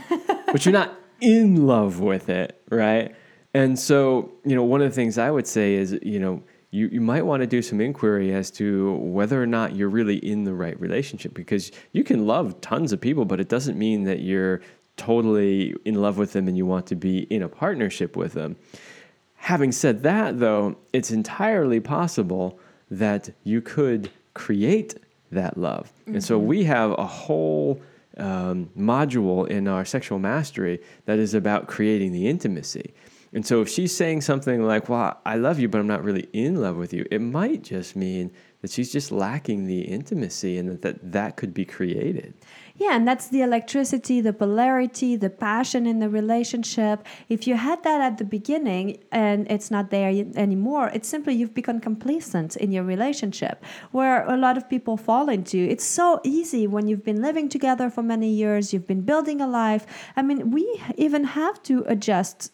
but 0.47 0.65
you're 0.65 0.73
not 0.73 0.93
in 1.19 1.67
love 1.67 1.99
with 1.99 2.29
it, 2.29 2.61
right? 2.69 3.15
And 3.53 3.77
so, 3.77 4.31
you 4.45 4.55
know, 4.55 4.63
one 4.63 4.81
of 4.81 4.89
the 4.89 4.95
things 4.95 5.17
I 5.17 5.31
would 5.31 5.47
say 5.47 5.75
is, 5.75 5.97
you 6.01 6.19
know, 6.19 6.43
you, 6.75 6.89
you 6.91 7.01
might 7.01 7.25
want 7.25 7.41
to 7.41 7.47
do 7.47 7.61
some 7.61 7.79
inquiry 7.79 8.33
as 8.33 8.51
to 8.51 8.95
whether 8.95 9.41
or 9.41 9.45
not 9.45 9.75
you're 9.75 9.89
really 9.89 10.17
in 10.17 10.43
the 10.43 10.53
right 10.53 10.79
relationship 10.79 11.33
because 11.33 11.71
you 11.93 12.03
can 12.03 12.27
love 12.27 12.59
tons 12.59 12.91
of 12.91 12.99
people, 12.99 13.23
but 13.23 13.39
it 13.39 13.47
doesn't 13.47 13.77
mean 13.77 14.03
that 14.03 14.19
you're 14.19 14.61
totally 14.97 15.73
in 15.85 15.95
love 15.95 16.17
with 16.17 16.33
them 16.33 16.47
and 16.49 16.57
you 16.57 16.65
want 16.65 16.85
to 16.88 16.95
be 16.95 17.19
in 17.23 17.41
a 17.41 17.47
partnership 17.47 18.17
with 18.17 18.33
them. 18.33 18.57
Having 19.38 19.71
said 19.71 20.03
that, 20.03 20.39
though, 20.39 20.75
it's 20.91 21.11
entirely 21.11 21.79
possible 21.79 22.59
that 22.91 23.29
you 23.45 23.61
could 23.61 24.09
create 24.33 24.95
that 25.31 25.57
love. 25.57 25.93
Mm-hmm. 26.01 26.15
And 26.15 26.23
so 26.23 26.38
mm-hmm. 26.38 26.47
we 26.47 26.63
have 26.65 26.91
a 26.91 27.05
whole 27.05 27.81
um, 28.17 28.69
module 28.77 29.47
in 29.47 29.67
our 29.69 29.85
sexual 29.85 30.19
mastery 30.19 30.81
that 31.05 31.19
is 31.19 31.33
about 31.33 31.67
creating 31.67 32.11
the 32.11 32.27
intimacy. 32.27 32.93
And 33.33 33.45
so 33.45 33.61
if 33.61 33.69
she's 33.69 33.95
saying 33.95 34.21
something 34.21 34.63
like, 34.63 34.89
Well, 34.89 35.19
I 35.25 35.35
love 35.35 35.59
you, 35.59 35.67
but 35.67 35.79
I'm 35.79 35.88
not 35.88 36.03
really 36.03 36.27
in 36.33 36.61
love 36.61 36.77
with 36.77 36.93
you, 36.93 37.05
it 37.11 37.21
might 37.21 37.63
just 37.63 37.95
mean 37.95 38.31
that 38.65 38.71
she's 38.71 38.91
just 38.91 39.11
lacking 39.11 39.67
the 39.67 39.81
intimacy 39.81 40.57
and 40.57 40.67
that 40.69 40.81
that, 40.81 41.11
that 41.11 41.38
could 41.38 41.53
be 41.53 41.65
created. 41.65 42.33
Yeah, 42.77 42.95
and 42.95 43.07
that's 43.07 43.27
the 43.27 43.41
electricity, 43.41 44.21
the 44.21 44.33
polarity, 44.33 45.15
the 45.15 45.29
passion 45.29 45.85
in 45.85 45.99
the 45.99 46.09
relationship. 46.09 47.05
If 47.29 47.47
you 47.47 47.55
had 47.55 47.83
that 47.83 48.01
at 48.01 48.17
the 48.17 48.25
beginning 48.25 49.03
and 49.11 49.49
it's 49.49 49.69
not 49.69 49.91
there 49.91 50.09
anymore, 50.35 50.89
it's 50.93 51.07
simply 51.07 51.35
you've 51.35 51.53
become 51.53 51.79
complacent 51.79 52.55
in 52.57 52.71
your 52.71 52.83
relationship, 52.83 53.63
where 53.91 54.27
a 54.27 54.35
lot 54.35 54.57
of 54.57 54.67
people 54.67 54.97
fall 54.97 55.29
into. 55.29 55.57
It's 55.57 55.85
so 55.85 56.19
easy 56.23 56.65
when 56.67 56.88
you've 56.88 57.05
been 57.05 57.21
living 57.21 57.47
together 57.47 57.89
for 57.89 58.01
many 58.01 58.29
years, 58.29 58.73
you've 58.73 58.88
been 58.88 59.01
building 59.01 59.39
a 59.39 59.47
life. 59.47 59.85
I 60.17 60.21
mean, 60.21 60.51
we 60.51 60.81
even 60.97 61.23
have 61.23 61.61
to 61.63 61.85
adjust 61.88 62.51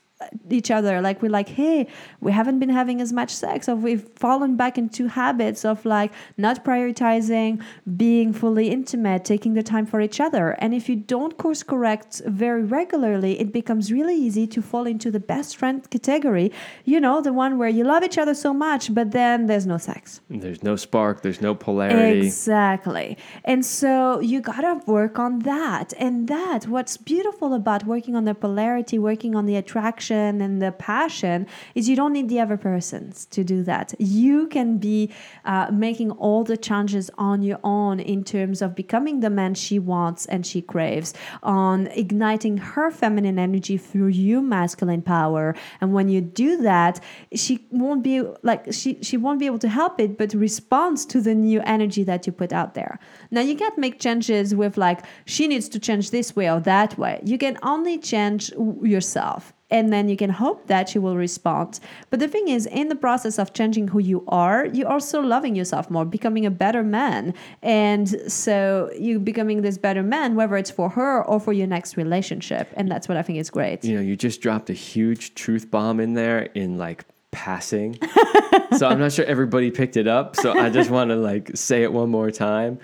each 0.49 0.71
other 0.71 1.01
like 1.01 1.21
we're 1.21 1.29
like 1.29 1.49
hey 1.49 1.87
we 2.19 2.31
haven't 2.31 2.59
been 2.59 2.69
having 2.69 3.01
as 3.01 3.11
much 3.11 3.31
sex 3.31 3.67
or 3.67 3.75
we've 3.75 4.07
fallen 4.15 4.55
back 4.55 4.77
into 4.77 5.07
habits 5.07 5.65
of 5.65 5.83
like 5.85 6.11
not 6.37 6.63
prioritizing 6.63 7.61
being 7.97 8.33
fully 8.33 8.69
intimate 8.69 9.25
taking 9.25 9.53
the 9.53 9.63
time 9.63 9.85
for 9.85 10.01
each 10.01 10.19
other 10.19 10.51
and 10.59 10.73
if 10.73 10.89
you 10.89 10.95
don't 10.95 11.37
course 11.37 11.63
correct 11.63 12.21
very 12.25 12.63
regularly 12.63 13.39
it 13.39 13.51
becomes 13.51 13.91
really 13.91 14.15
easy 14.15 14.45
to 14.45 14.61
fall 14.61 14.85
into 14.85 15.09
the 15.11 15.19
best 15.19 15.57
friend 15.57 15.89
category 15.89 16.51
you 16.85 16.99
know 16.99 17.21
the 17.21 17.33
one 17.33 17.57
where 17.57 17.69
you 17.69 17.83
love 17.83 18.03
each 18.03 18.17
other 18.17 18.33
so 18.33 18.53
much 18.53 18.93
but 18.93 19.11
then 19.11 19.47
there's 19.47 19.65
no 19.65 19.77
sex 19.77 20.21
There's 20.29 20.63
no 20.63 20.75
spark, 20.75 21.21
there's 21.21 21.41
no 21.41 21.53
polarity. 21.55 22.25
Exactly. 22.25 23.17
And 23.43 23.65
so 23.65 24.19
you 24.19 24.41
got 24.41 24.61
to 24.61 24.73
work 24.85 25.19
on 25.19 25.39
that. 25.39 25.93
And 25.97 26.27
that, 26.27 26.67
what's 26.67 26.97
beautiful 26.97 27.53
about 27.53 27.85
working 27.85 28.15
on 28.15 28.25
the 28.25 28.35
polarity, 28.35 28.97
working 28.99 29.35
on 29.35 29.45
the 29.45 29.55
attraction 29.55 30.10
and 30.11 30.61
the 30.61 30.71
passion, 30.71 31.47
is 31.75 31.87
you 31.87 31.95
don't 31.95 32.13
need 32.13 32.29
the 32.29 32.39
other 32.39 32.57
persons 32.57 33.25
to 33.27 33.43
do 33.43 33.63
that. 33.63 33.93
You 33.99 34.47
can 34.47 34.77
be 34.77 35.11
uh, 35.45 35.69
making 35.71 36.11
all 36.11 36.43
the 36.43 36.57
changes 36.57 37.09
on 37.17 37.41
your 37.41 37.59
own 37.63 37.99
in 37.99 38.23
terms 38.23 38.61
of 38.61 38.75
becoming 38.75 39.21
the 39.21 39.29
man 39.29 39.53
she 39.53 39.79
wants 39.79 40.25
and 40.25 40.45
she 40.45 40.61
craves, 40.61 41.13
on 41.43 41.87
igniting 41.87 42.57
her 42.57 42.91
feminine 42.91 43.39
energy 43.39 43.77
through 43.77 44.07
your 44.07 44.41
masculine 44.41 45.01
power. 45.01 45.55
And 45.79 45.93
when 45.93 46.09
you 46.09 46.21
do 46.21 46.57
that, 46.61 46.99
she 47.33 47.65
won't 47.71 48.03
be 48.03 48.21
like, 48.43 48.73
she, 48.73 48.97
she 49.01 49.17
won't 49.17 49.39
be 49.39 49.45
able 49.45 49.59
to 49.59 49.69
help 49.69 49.99
it, 49.99 50.17
but 50.17 50.33
responds 50.33 51.05
to 51.05 51.21
the 51.21 51.33
new 51.33 51.61
energy 51.61 52.03
that 52.03 52.27
you 52.27 52.33
put 52.33 52.51
out 52.53 52.73
there. 52.73 52.99
Now, 53.29 53.41
you 53.41 53.55
can't 53.55 53.77
make 53.77 53.99
changes 53.99 54.53
with 54.53 54.77
like, 54.77 55.05
she 55.25 55.47
needs 55.47 55.69
to 55.69 55.79
change 55.79 56.11
this 56.11 56.35
way 56.35 56.49
or 56.49 56.59
that 56.61 56.97
way. 56.97 57.21
You 57.23 57.37
can 57.37 57.57
only 57.63 57.97
change 57.97 58.51
yourself. 58.81 59.53
And 59.71 59.91
then 59.91 60.09
you 60.09 60.17
can 60.17 60.29
hope 60.29 60.67
that 60.67 60.89
she 60.89 60.99
will 60.99 61.17
respond. 61.17 61.79
But 62.09 62.19
the 62.19 62.27
thing 62.27 62.49
is, 62.49 62.65
in 62.67 62.89
the 62.89 62.95
process 62.95 63.39
of 63.39 63.53
changing 63.53 63.87
who 63.87 63.99
you 63.99 64.23
are, 64.27 64.65
you're 64.67 64.89
also 64.89 65.21
loving 65.21 65.55
yourself 65.55 65.89
more, 65.89 66.05
becoming 66.05 66.45
a 66.45 66.51
better 66.51 66.83
man. 66.83 67.33
And 67.63 68.09
so 68.31 68.91
you 68.97 69.19
becoming 69.19 69.61
this 69.61 69.77
better 69.77 70.03
man, 70.03 70.35
whether 70.35 70.57
it's 70.57 70.71
for 70.71 70.89
her 70.89 71.23
or 71.25 71.39
for 71.39 71.53
your 71.53 71.67
next 71.67 71.97
relationship. 71.97 72.71
And 72.75 72.91
that's 72.91 73.07
what 73.07 73.17
I 73.17 73.21
think 73.21 73.39
is 73.39 73.49
great. 73.49 73.83
You 73.83 73.95
know, 73.95 74.01
you 74.01 74.15
just 74.15 74.41
dropped 74.41 74.69
a 74.69 74.73
huge 74.73 75.33
truth 75.33 75.71
bomb 75.71 75.99
in 75.99 76.13
there 76.13 76.41
in 76.53 76.77
like 76.77 77.05
passing. 77.31 77.97
so 78.77 78.87
I'm 78.87 78.99
not 78.99 79.11
sure 79.11 79.25
everybody 79.25 79.71
picked 79.71 79.97
it 79.97 80.07
up. 80.07 80.35
So 80.35 80.51
I 80.57 80.69
just 80.69 80.89
want 80.89 81.09
to 81.09 81.15
like 81.15 81.51
say 81.55 81.83
it 81.83 81.91
one 81.91 82.09
more 82.09 82.31
time. 82.31 82.79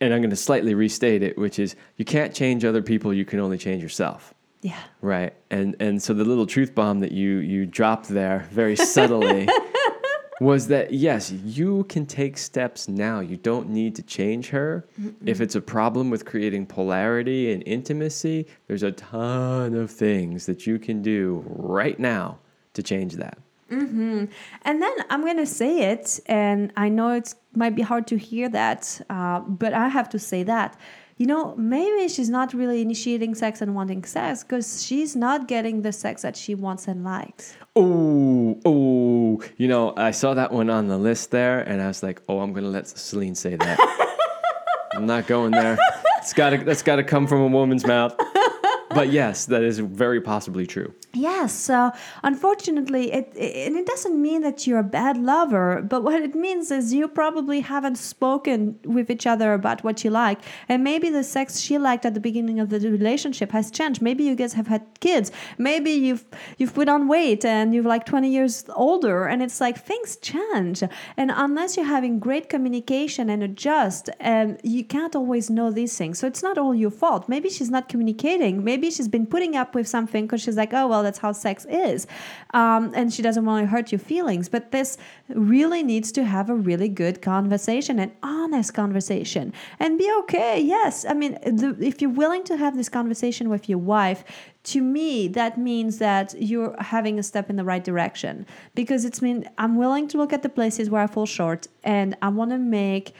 And 0.00 0.12
I'm 0.12 0.20
going 0.20 0.30
to 0.30 0.36
slightly 0.36 0.74
restate 0.74 1.22
it, 1.22 1.38
which 1.38 1.58
is 1.58 1.74
you 1.96 2.04
can't 2.04 2.34
change 2.34 2.64
other 2.64 2.82
people, 2.82 3.14
you 3.14 3.24
can 3.24 3.40
only 3.40 3.56
change 3.56 3.82
yourself. 3.82 4.34
Yeah. 4.66 4.82
Right. 5.00 5.32
And 5.48 5.76
and 5.78 6.02
so 6.02 6.12
the 6.12 6.24
little 6.24 6.44
truth 6.44 6.74
bomb 6.74 6.98
that 6.98 7.12
you 7.12 7.36
you 7.36 7.66
dropped 7.66 8.08
there 8.08 8.48
very 8.50 8.74
subtly 8.74 9.48
was 10.40 10.66
that 10.66 10.92
yes, 10.92 11.30
you 11.30 11.84
can 11.84 12.04
take 12.04 12.36
steps 12.36 12.88
now. 12.88 13.20
You 13.20 13.36
don't 13.36 13.68
need 13.68 13.94
to 13.94 14.02
change 14.02 14.48
her. 14.48 14.84
If 15.24 15.40
it's 15.40 15.54
a 15.54 15.60
problem 15.60 16.10
with 16.10 16.24
creating 16.24 16.66
polarity 16.66 17.52
and 17.52 17.62
intimacy, 17.64 18.48
there's 18.66 18.82
a 18.82 18.90
ton 18.90 19.74
of 19.74 19.88
things 19.88 20.46
that 20.46 20.66
you 20.66 20.80
can 20.80 21.00
do 21.00 21.44
right 21.46 22.00
now 22.00 22.40
to 22.74 22.82
change 22.82 23.14
that. 23.14 23.38
And 24.64 24.82
then 24.82 24.94
I'm 25.10 25.22
going 25.22 25.38
to 25.38 25.46
say 25.46 25.92
it, 25.92 26.18
and 26.26 26.72
I 26.76 26.88
know 26.88 27.12
it 27.12 27.34
might 27.54 27.76
be 27.76 27.82
hard 27.82 28.08
to 28.08 28.16
hear 28.16 28.48
that, 28.48 29.00
uh, 29.10 29.40
but 29.40 29.74
I 29.74 29.88
have 29.88 30.08
to 30.10 30.18
say 30.18 30.42
that. 30.42 30.76
You 31.18 31.26
know, 31.26 31.56
maybe 31.56 32.08
she's 32.08 32.28
not 32.28 32.52
really 32.52 32.82
initiating 32.82 33.34
sex 33.34 33.62
and 33.62 33.74
wanting 33.74 34.04
sex 34.04 34.42
because 34.42 34.84
she's 34.84 35.16
not 35.16 35.48
getting 35.48 35.80
the 35.80 35.90
sex 35.90 36.20
that 36.20 36.36
she 36.36 36.54
wants 36.54 36.88
and 36.88 37.04
likes. 37.04 37.56
Oh, 37.74 38.60
oh, 38.66 39.42
you 39.56 39.66
know, 39.66 39.94
I 39.96 40.10
saw 40.10 40.34
that 40.34 40.52
one 40.52 40.68
on 40.68 40.88
the 40.88 40.98
list 40.98 41.30
there 41.30 41.60
and 41.60 41.80
I 41.80 41.86
was 41.88 42.02
like, 42.02 42.20
oh, 42.28 42.40
I'm 42.40 42.52
going 42.52 42.64
to 42.64 42.70
let 42.70 42.86
Celine 42.86 43.34
say 43.34 43.56
that. 43.56 43.78
I'm 44.92 45.06
not 45.06 45.26
going 45.26 45.52
there. 45.52 45.78
It's 46.18 46.34
got 46.34 46.50
to 46.50 46.58
that's 46.58 46.82
got 46.82 46.96
to 46.96 47.04
come 47.04 47.26
from 47.26 47.40
a 47.40 47.48
woman's 47.48 47.86
mouth. 47.86 48.14
But 48.96 49.12
yes, 49.12 49.46
that 49.46 49.62
is 49.62 49.78
very 49.78 50.20
possibly 50.20 50.66
true. 50.66 50.92
Yes, 51.12 51.54
so 51.54 51.92
unfortunately, 52.22 53.10
it, 53.10 53.32
it 53.34 53.66
and 53.66 53.76
it 53.76 53.86
doesn't 53.86 54.20
mean 54.20 54.42
that 54.42 54.66
you're 54.66 54.78
a 54.78 54.90
bad 55.00 55.16
lover, 55.16 55.80
but 55.82 56.02
what 56.02 56.20
it 56.20 56.34
means 56.34 56.70
is 56.70 56.92
you 56.92 57.08
probably 57.08 57.60
haven't 57.60 57.96
spoken 57.96 58.78
with 58.84 59.10
each 59.10 59.26
other 59.26 59.54
about 59.54 59.82
what 59.82 60.04
you 60.04 60.10
like, 60.10 60.38
and 60.68 60.84
maybe 60.84 61.08
the 61.08 61.24
sex 61.24 61.58
she 61.60 61.78
liked 61.78 62.04
at 62.04 62.12
the 62.12 62.20
beginning 62.20 62.60
of 62.60 62.68
the 62.68 62.80
relationship 62.80 63.50
has 63.52 63.70
changed. 63.70 64.02
Maybe 64.02 64.24
you 64.24 64.34
guys 64.34 64.52
have 64.52 64.66
had 64.66 64.82
kids. 65.00 65.32
Maybe 65.56 65.92
you've 65.92 66.26
you've 66.58 66.74
put 66.74 66.88
on 66.88 67.08
weight 67.08 67.44
and 67.44 67.74
you're 67.74 67.84
like 67.84 68.04
20 68.04 68.28
years 68.28 68.64
older, 68.74 69.26
and 69.26 69.42
it's 69.42 69.60
like 69.60 69.78
things 69.78 70.16
change. 70.16 70.82
And 71.16 71.32
unless 71.34 71.76
you're 71.76 71.86
having 71.86 72.18
great 72.18 72.50
communication 72.50 73.30
and 73.30 73.42
adjust, 73.42 74.10
and 74.20 74.60
you 74.62 74.84
can't 74.84 75.16
always 75.16 75.48
know 75.48 75.70
these 75.70 75.96
things. 75.96 76.18
So 76.18 76.26
it's 76.26 76.42
not 76.42 76.58
all 76.58 76.74
your 76.74 76.90
fault. 76.90 77.28
Maybe 77.28 77.48
she's 77.48 77.70
not 77.70 77.88
communicating. 77.88 78.62
Maybe 78.62 78.85
she's 78.90 79.08
been 79.08 79.26
putting 79.26 79.56
up 79.56 79.74
with 79.74 79.86
something 79.88 80.26
because 80.26 80.42
she's 80.42 80.56
like, 80.56 80.72
oh 80.72 80.86
well, 80.86 81.02
that's 81.02 81.18
how 81.18 81.32
sex 81.32 81.66
is, 81.68 82.06
um, 82.54 82.92
and 82.94 83.12
she 83.12 83.22
doesn't 83.22 83.44
want 83.44 83.64
to 83.64 83.68
hurt 83.68 83.92
your 83.92 83.98
feelings. 83.98 84.48
But 84.48 84.72
this 84.72 84.98
really 85.28 85.82
needs 85.82 86.12
to 86.12 86.24
have 86.24 86.50
a 86.50 86.54
really 86.54 86.88
good 86.88 87.22
conversation, 87.22 87.98
an 87.98 88.12
honest 88.22 88.74
conversation, 88.74 89.52
and 89.78 89.98
be 89.98 90.10
okay. 90.20 90.60
Yes, 90.60 91.04
I 91.04 91.14
mean, 91.14 91.32
the, 91.44 91.76
if 91.80 92.00
you're 92.00 92.10
willing 92.10 92.44
to 92.44 92.56
have 92.56 92.76
this 92.76 92.88
conversation 92.88 93.48
with 93.48 93.68
your 93.68 93.78
wife, 93.78 94.24
to 94.64 94.82
me 94.82 95.28
that 95.28 95.56
means 95.56 95.98
that 95.98 96.34
you're 96.40 96.74
having 96.80 97.18
a 97.18 97.22
step 97.22 97.48
in 97.48 97.54
the 97.54 97.62
right 97.62 97.84
direction 97.84 98.44
because 98.74 99.04
it's 99.04 99.22
mean 99.22 99.48
I'm 99.58 99.76
willing 99.76 100.08
to 100.08 100.18
look 100.18 100.32
at 100.32 100.42
the 100.42 100.48
places 100.48 100.90
where 100.90 101.02
I 101.02 101.06
fall 101.06 101.26
short, 101.26 101.68
and 101.84 102.16
I 102.20 102.28
want 102.28 102.50
to 102.50 102.58
make 102.58 103.14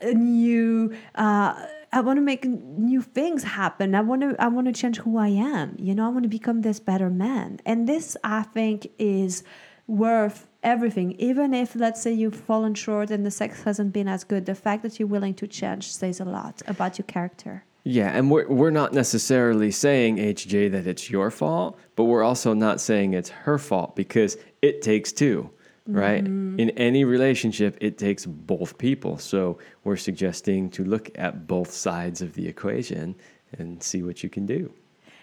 a 0.00 0.12
new 0.14 0.94
uh, 1.14 1.66
I 1.92 2.00
want 2.00 2.18
to 2.18 2.22
make 2.22 2.44
new 2.44 3.02
things 3.02 3.42
happen. 3.42 3.94
I 3.94 4.00
want 4.00 4.22
to 4.22 4.36
I 4.38 4.48
want 4.48 4.66
to 4.68 4.72
change 4.72 4.98
who 4.98 5.18
I 5.18 5.28
am. 5.28 5.74
You 5.78 5.94
know, 5.94 6.06
I 6.06 6.08
want 6.08 6.22
to 6.22 6.28
become 6.28 6.62
this 6.62 6.78
better 6.78 7.10
man. 7.10 7.60
And 7.66 7.88
this 7.88 8.16
I 8.22 8.42
think 8.42 8.90
is 8.98 9.42
worth 9.86 10.46
everything. 10.62 11.12
Even 11.18 11.52
if 11.52 11.74
let's 11.74 12.00
say 12.00 12.12
you've 12.12 12.36
fallen 12.36 12.74
short 12.74 13.10
and 13.10 13.26
the 13.26 13.30
sex 13.30 13.62
hasn't 13.64 13.92
been 13.92 14.06
as 14.06 14.22
good, 14.22 14.46
the 14.46 14.54
fact 14.54 14.84
that 14.84 15.00
you're 15.00 15.08
willing 15.08 15.34
to 15.34 15.48
change 15.48 15.90
says 15.90 16.20
a 16.20 16.24
lot 16.24 16.62
about 16.68 16.98
your 16.98 17.06
character. 17.06 17.64
Yeah, 17.82 18.10
and 18.10 18.30
we're 18.30 18.46
we're 18.46 18.70
not 18.70 18.92
necessarily 18.92 19.70
saying 19.70 20.18
HJ 20.18 20.70
that 20.72 20.86
it's 20.86 21.10
your 21.10 21.30
fault, 21.30 21.78
but 21.96 22.04
we're 22.04 22.22
also 22.22 22.52
not 22.54 22.80
saying 22.80 23.14
it's 23.14 23.30
her 23.30 23.58
fault 23.58 23.96
because 23.96 24.36
it 24.62 24.82
takes 24.82 25.12
two, 25.12 25.50
right? 25.86 26.24
In 26.24 26.70
any 26.70 27.04
relationship, 27.04 27.76
it 27.80 27.98
takes 27.98 28.26
both 28.26 28.78
people. 28.78 29.18
So 29.18 29.58
we're 29.84 29.96
suggesting 29.96 30.70
to 30.70 30.84
look 30.84 31.10
at 31.16 31.46
both 31.46 31.72
sides 31.72 32.22
of 32.22 32.34
the 32.34 32.46
equation 32.46 33.16
and 33.58 33.82
see 33.82 34.02
what 34.02 34.22
you 34.22 34.28
can 34.28 34.46
do. 34.46 34.72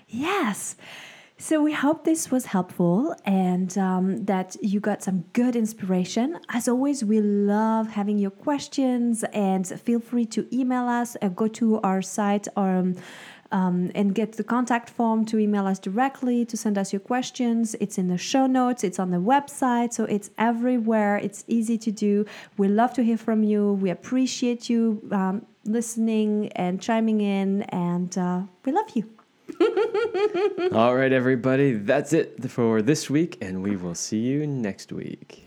Yes. 0.08 0.76
So 1.40 1.62
we 1.62 1.72
hope 1.72 2.04
this 2.04 2.32
was 2.32 2.48
helpful 2.48 3.16
and 3.24 3.78
um, 3.78 4.26
that 4.26 4.56
you 4.60 4.80
got 4.80 5.04
some 5.04 5.26
good 5.34 5.56
inspiration. 5.56 6.40
As 6.50 6.68
always, 6.68 7.04
we 7.06 7.22
love 7.22 7.90
having 7.90 8.18
your 8.18 8.32
questions 8.32 9.24
and 9.34 9.68
feel 9.68 10.00
free 10.00 10.26
to 10.28 10.48
email 10.52 10.88
us 10.88 11.16
or 11.22 11.30
go 11.30 11.48
to 11.50 11.80
our 11.82 12.02
site 12.02 12.48
or. 12.56 12.70
Um, 12.78 12.96
um, 13.52 13.92
and 13.96 14.14
get 14.14 14.34
the 14.34 14.44
contact 14.44 14.90
form 14.90 15.26
to 15.26 15.40
email 15.40 15.66
us 15.66 15.80
directly 15.80 16.46
to 16.46 16.58
send 16.58 16.78
us 16.78 16.94
your 16.94 17.00
questions. 17.00 17.76
It's 17.80 17.98
in 17.98 18.08
the 18.08 18.18
show 18.18 18.48
notes, 18.48 18.84
it's 18.84 19.00
on 19.00 19.12
the 19.12 19.18
website, 19.18 19.94
so 19.94 20.06
it's 20.06 20.30
everywhere. 20.38 21.18
It's 21.18 21.44
easy 21.48 21.78
to 21.80 21.92
do. 21.92 22.26
We 22.58 22.68
love 22.68 22.94
to 22.94 23.04
hear 23.04 23.18
from 23.18 23.44
you. 23.44 23.74
We 23.74 23.90
appreciate 23.90 24.70
you 24.70 25.02
um, 25.12 25.46
listening 25.66 26.52
and 26.54 26.82
chiming 26.82 27.22
in, 27.22 27.64
and 27.64 28.18
uh, 28.18 28.42
we 28.66 28.72
love 28.72 28.90
you. 28.96 29.10
All 30.74 30.96
right, 30.96 31.12
everybody, 31.12 31.74
that's 31.74 32.14
it 32.14 32.50
for 32.50 32.82
this 32.82 33.10
week, 33.10 33.38
and 33.42 33.64
we 33.64 33.76
will 33.76 33.96
see 33.96 34.20
you 34.20 34.46
next 34.46 34.92
week. 34.92 35.47